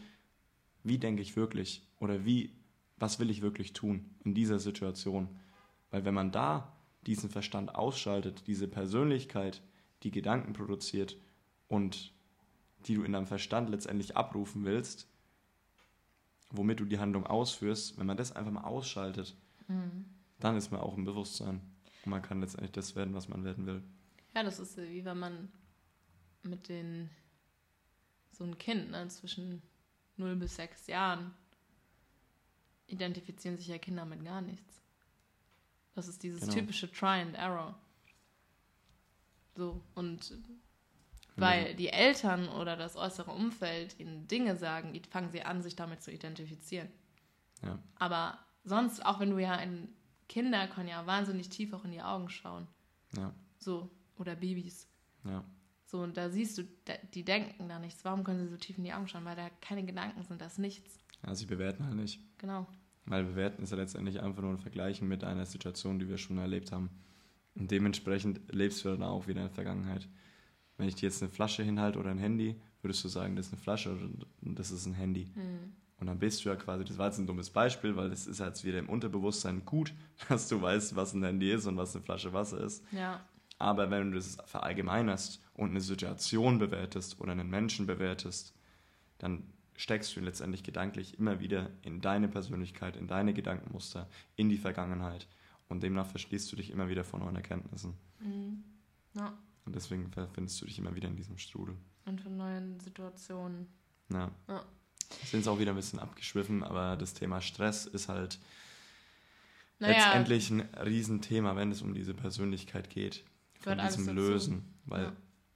[0.84, 2.53] wie denke ich wirklich oder wie,
[2.97, 5.28] was will ich wirklich tun in dieser Situation.
[5.89, 9.61] Weil wenn man da diesen Verstand ausschaltet, diese Persönlichkeit,
[10.03, 11.17] die Gedanken produziert
[11.67, 12.13] und
[12.88, 15.08] die du in deinem Verstand letztendlich abrufen willst,
[16.52, 19.36] womit du die Handlung ausführst, wenn man das einfach mal ausschaltet,
[19.68, 20.06] mhm.
[20.40, 21.62] dann ist man auch im Bewusstsein.
[22.04, 23.84] Und man kann letztendlich das werden, was man werden will.
[24.36, 25.52] Ja, das ist wie wenn man
[26.44, 27.10] mit den
[28.32, 29.62] so ein Kind ne, zwischen
[30.18, 31.34] 0 bis 6 Jahren
[32.88, 34.82] identifizieren sich ja Kinder mit gar nichts.
[35.94, 36.54] Das ist dieses genau.
[36.54, 37.78] typische Try and Error.
[39.56, 40.34] So, und
[41.42, 46.02] weil die Eltern oder das äußere Umfeld ihnen Dinge sagen, fangen sie an, sich damit
[46.02, 46.88] zu identifizieren.
[47.64, 47.78] Ja.
[47.96, 49.89] Aber sonst, auch wenn du ja ein
[50.30, 52.68] Kinder können ja wahnsinnig tief auch in die Augen schauen.
[53.18, 53.34] Ja.
[53.58, 54.88] So, oder Babys.
[55.26, 55.44] Ja.
[55.86, 56.64] So, und da siehst du,
[57.14, 58.06] die denken da nichts.
[58.06, 59.26] Warum können sie so tief in die Augen schauen?
[59.26, 61.00] Weil da keine Gedanken sind, das ist nichts.
[61.26, 62.22] Ja, sie bewerten halt nicht.
[62.38, 62.66] Genau.
[63.06, 66.38] Weil bewerten ist ja letztendlich einfach nur ein Vergleichen mit einer Situation, die wir schon
[66.38, 66.89] erlebt haben.
[67.56, 70.08] Und dementsprechend lebst du dann auch wieder in der Vergangenheit.
[70.82, 73.54] Wenn ich dir jetzt eine Flasche hinhalte oder ein Handy, würdest du sagen, das ist
[73.54, 74.10] eine Flasche oder
[74.42, 75.28] das ist ein Handy.
[75.36, 75.74] Mhm.
[76.00, 78.40] Und dann bist du ja quasi, das war jetzt ein dummes Beispiel, weil es ist
[78.40, 79.94] jetzt wieder im Unterbewusstsein gut,
[80.28, 82.84] dass du weißt, was ein Handy ist und was eine Flasche Wasser ist.
[82.92, 83.24] Ja.
[83.60, 88.56] Aber wenn du das verallgemeinerst und eine Situation bewertest oder einen Menschen bewertest,
[89.20, 89.44] dann
[89.76, 95.28] steckst du letztendlich gedanklich immer wieder in deine Persönlichkeit, in deine Gedankenmuster, in die Vergangenheit.
[95.70, 97.94] Und demnach verschließt du dich immer wieder von neuen Erkenntnissen.
[98.20, 98.64] Mhm.
[99.14, 99.38] Ja.
[99.66, 101.76] Und deswegen findest du dich immer wieder in diesem Strudel.
[102.05, 103.68] Und von neuen Situationen.
[104.09, 104.32] Ja.
[104.47, 104.66] ja.
[105.26, 108.39] Sind es auch wieder ein bisschen abgeschwiffen, aber das Thema Stress ist halt
[109.80, 109.93] naja.
[109.93, 113.24] letztendlich ein Riesenthema, wenn es um diese Persönlichkeit geht
[113.59, 114.74] von diesem Lösen.
[114.86, 115.16] Weil ja.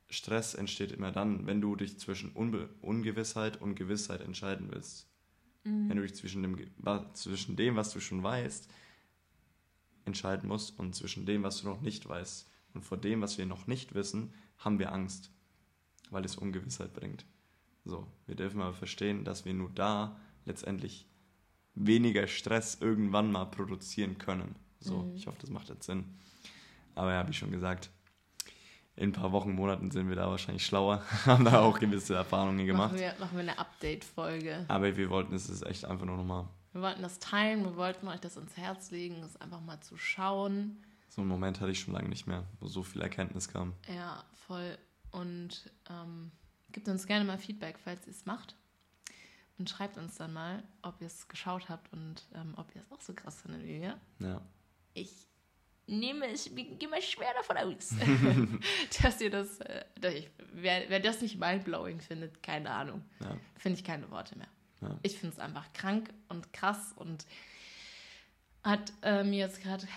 [0.09, 5.07] Stress entsteht immer dann, wenn du dich zwischen Unbe Ungewissheit und Gewissheit entscheiden willst.
[5.63, 5.89] Mhm.
[5.89, 6.57] Wenn du dich zwischen dem,
[7.13, 8.69] zwischen dem, was du schon weißt,
[10.05, 12.47] entscheiden musst und zwischen dem, was du noch nicht weißt.
[12.75, 15.31] Und vor dem, was wir noch nicht wissen, haben wir Angst,
[16.11, 17.25] weil es Ungewissheit bringt.
[17.85, 21.07] So, wir dürfen aber verstehen, dass wir nur da letztendlich
[21.73, 24.55] weniger Stress irgendwann mal produzieren können.
[24.79, 25.15] So, mhm.
[25.15, 26.03] ich hoffe, das macht jetzt Sinn.
[26.95, 27.89] Aber ja, wie schon gesagt,
[28.95, 32.65] in ein paar Wochen, Monaten sind wir da wahrscheinlich schlauer, haben da auch gewisse Erfahrungen
[32.65, 32.93] gemacht.
[32.93, 34.65] Machen wir, machen wir eine Update-Folge.
[34.67, 36.47] Aber wir wollten es echt einfach nur nochmal.
[36.71, 39.97] Wir wollten das teilen, wir wollten euch das ins Herz legen, das einfach mal zu
[39.97, 40.81] schauen.
[41.15, 43.71] So einen Moment hatte ich schon lange nicht mehr, wo so viel Erkenntnis kam.
[43.87, 44.77] Ja, voll.
[45.11, 46.29] Und ähm,
[46.73, 48.53] gebt uns gerne mal Feedback, falls ihr es macht.
[49.57, 52.91] Und schreibt uns dann mal, ob ihr es geschaut habt und ähm, ob ihr es
[52.91, 53.97] auch so krass findet wie wir.
[54.19, 54.41] Ja.
[54.93, 55.29] Ich
[55.87, 57.93] nehme es, gehe mal schwer davon aus,
[59.01, 63.37] dass ihr das, äh, ich, wer, wer das nicht mindblowing findet, keine Ahnung, ja.
[63.55, 64.49] finde ich keine Worte mehr.
[64.81, 64.99] Ja.
[65.01, 67.25] Ich finde es einfach krank und krass und
[68.63, 69.87] hat äh, mir jetzt gerade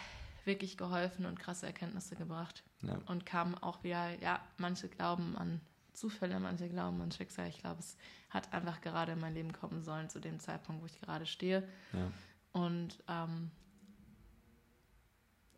[0.49, 2.65] wirklich geholfen und krasse Erkenntnisse gebracht.
[2.83, 2.99] Ja.
[3.07, 5.61] Und kam auch wieder, ja, manche glauben an
[5.93, 7.47] Zufälle, manche glauben an Schicksal.
[7.49, 7.97] Ich glaube, es
[8.31, 11.69] hat einfach gerade in mein Leben kommen sollen zu dem Zeitpunkt, wo ich gerade stehe.
[11.93, 12.11] Ja.
[12.61, 13.53] Und ähm,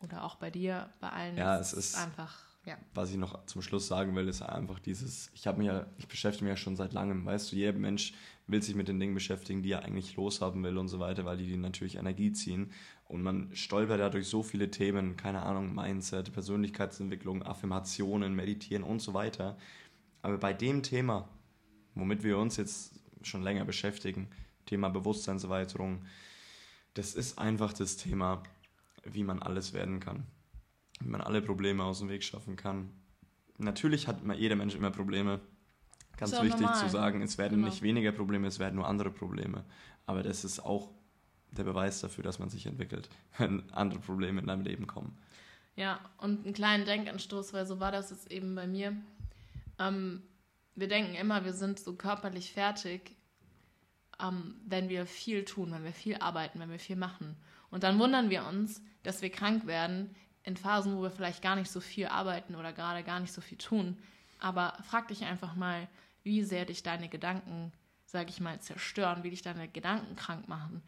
[0.00, 1.36] oder auch bei dir, bei allen.
[1.36, 2.49] Ja, es ist einfach.
[2.66, 2.76] Ja.
[2.94, 6.08] Was ich noch zum Schluss sagen will, ist einfach dieses, ich habe mich ja, ich
[6.08, 8.12] beschäftige mich ja schon seit langem, weißt du, jeder Mensch
[8.46, 11.38] will sich mit den Dingen beschäftigen, die er eigentlich loshaben will und so weiter, weil
[11.38, 12.72] die, die natürlich Energie ziehen.
[13.06, 19.14] Und man stolpert dadurch so viele Themen, keine Ahnung, Mindset, Persönlichkeitsentwicklung, Affirmationen, Meditieren und so
[19.14, 19.56] weiter.
[20.22, 21.28] Aber bei dem Thema,
[21.94, 24.28] womit wir uns jetzt schon länger beschäftigen,
[24.66, 26.04] Thema Bewusstseinserweiterung,
[26.94, 28.42] das ist einfach das Thema
[29.04, 30.26] wie man alles werden kann.
[31.00, 32.90] Wie man alle Probleme aus dem Weg schaffen kann.
[33.58, 35.40] Natürlich hat jeder Mensch immer Probleme.
[36.16, 36.76] Ganz wichtig normal.
[36.76, 37.68] zu sagen, es werden genau.
[37.68, 39.64] nicht weniger Probleme, es werden nur andere Probleme.
[40.06, 40.90] Aber das ist auch
[41.52, 45.16] der Beweis dafür, dass man sich entwickelt, wenn andere Probleme in deinem Leben kommen.
[45.76, 48.94] Ja, und einen kleinen Denkanstoß, weil so war das jetzt eben bei mir.
[49.78, 50.22] Ähm,
[50.74, 53.16] wir denken immer, wir sind so körperlich fertig,
[54.22, 57.36] ähm, wenn wir viel tun, wenn wir viel arbeiten, wenn wir viel machen.
[57.70, 60.14] Und dann wundern wir uns, dass wir krank werden
[60.50, 63.40] in Phasen, wo wir vielleicht gar nicht so viel arbeiten oder gerade gar nicht so
[63.40, 63.96] viel tun.
[64.38, 65.88] Aber frag dich einfach mal,
[66.22, 67.72] wie sehr dich deine Gedanken,
[68.04, 70.82] sage ich mal, zerstören, wie dich deine Gedanken krank machen.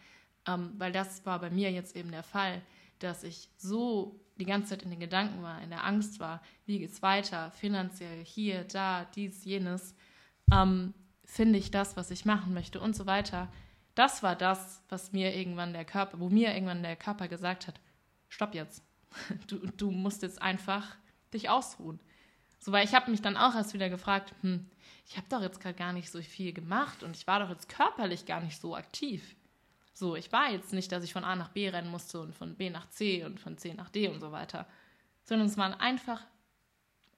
[0.46, 2.60] Ähm, weil das war bei mir jetzt eben der Fall,
[2.98, 6.80] dass ich so die ganze Zeit in den Gedanken war, in der Angst war, wie
[6.80, 9.94] geht's weiter, finanziell, hier, da, dies, jenes,
[10.52, 10.94] ähm,
[11.24, 13.48] finde ich das, was ich machen möchte und so weiter.
[13.94, 17.80] Das war das, was mir irgendwann der Körper, wo mir irgendwann der Körper gesagt hat,
[18.28, 18.82] stopp jetzt.
[19.46, 20.96] Du, du musst jetzt einfach
[21.32, 22.00] dich ausruhen.
[22.58, 24.68] So, weil ich habe mich dann auch erst wieder gefragt, hm,
[25.06, 27.68] ich habe doch jetzt gerade gar nicht so viel gemacht und ich war doch jetzt
[27.68, 29.34] körperlich gar nicht so aktiv.
[29.94, 32.54] So, ich war jetzt nicht, dass ich von A nach B rennen musste und von
[32.54, 34.66] B nach C und von C nach D und so weiter,
[35.24, 36.22] sondern es waren einfach,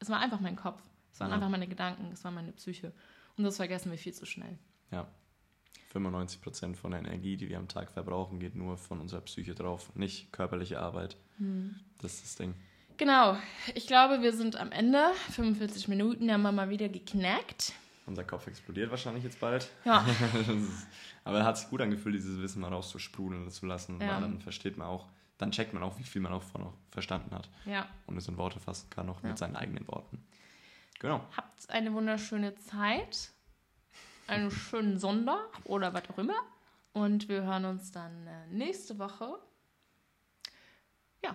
[0.00, 0.82] es war einfach mein Kopf,
[1.12, 1.36] es waren ja.
[1.36, 2.92] einfach meine Gedanken, es war meine Psyche
[3.36, 4.58] und das vergessen wir viel zu schnell.
[4.90, 5.06] Ja.
[5.94, 9.54] 95 Prozent von der Energie, die wir am Tag verbrauchen, geht nur von unserer Psyche
[9.54, 11.16] drauf, nicht körperliche Arbeit.
[11.38, 11.76] Hm.
[12.02, 12.54] Das ist das Ding.
[12.96, 13.36] Genau.
[13.74, 15.04] Ich glaube, wir sind am Ende.
[15.30, 17.72] 45 Minuten haben wir mal wieder geknackt.
[18.06, 19.70] Unser Kopf explodiert wahrscheinlich jetzt bald.
[19.84, 20.04] Ja.
[21.24, 24.20] aber er hat sich gut angefühlt, dieses Wissen mal rauszusprudeln zu lassen, ja.
[24.20, 25.06] dann versteht man auch,
[25.38, 27.48] dann checkt man auch, wie viel man auch von verstanden hat.
[27.64, 27.88] Ja.
[28.06, 29.28] Und es in Worte fassen kann, auch ja.
[29.28, 30.22] mit seinen eigenen Worten.
[30.98, 31.24] Genau.
[31.36, 33.30] Habt eine wunderschöne Zeit,
[34.26, 36.40] einen schönen Sonntag oder was auch immer.
[36.92, 39.38] Und wir hören uns dann äh, nächste Woche.
[41.22, 41.34] Ja.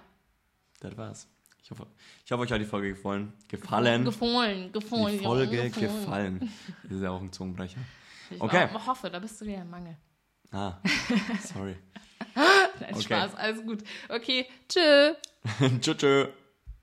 [0.80, 1.28] Das war's.
[1.62, 1.88] Ich hoffe,
[2.26, 3.34] ich hoffe, euch hat die Folge gefallen.
[3.48, 4.06] Gefallen.
[4.06, 5.18] Gefallen, gefallen.
[5.20, 6.00] Die Folge gefallen.
[6.00, 6.54] gefallen.
[6.84, 7.82] Das ist ja auch ein Zungenbrecher.
[8.32, 8.70] Ich okay.
[8.74, 9.96] hoffe, da bist du wieder im Mangel.
[10.52, 10.78] Ah,
[11.44, 11.76] sorry.
[12.36, 13.02] Nein, okay.
[13.02, 13.84] Spaß, alles gut.
[14.08, 15.14] Okay, tschö.
[15.82, 16.28] tschö, tschö.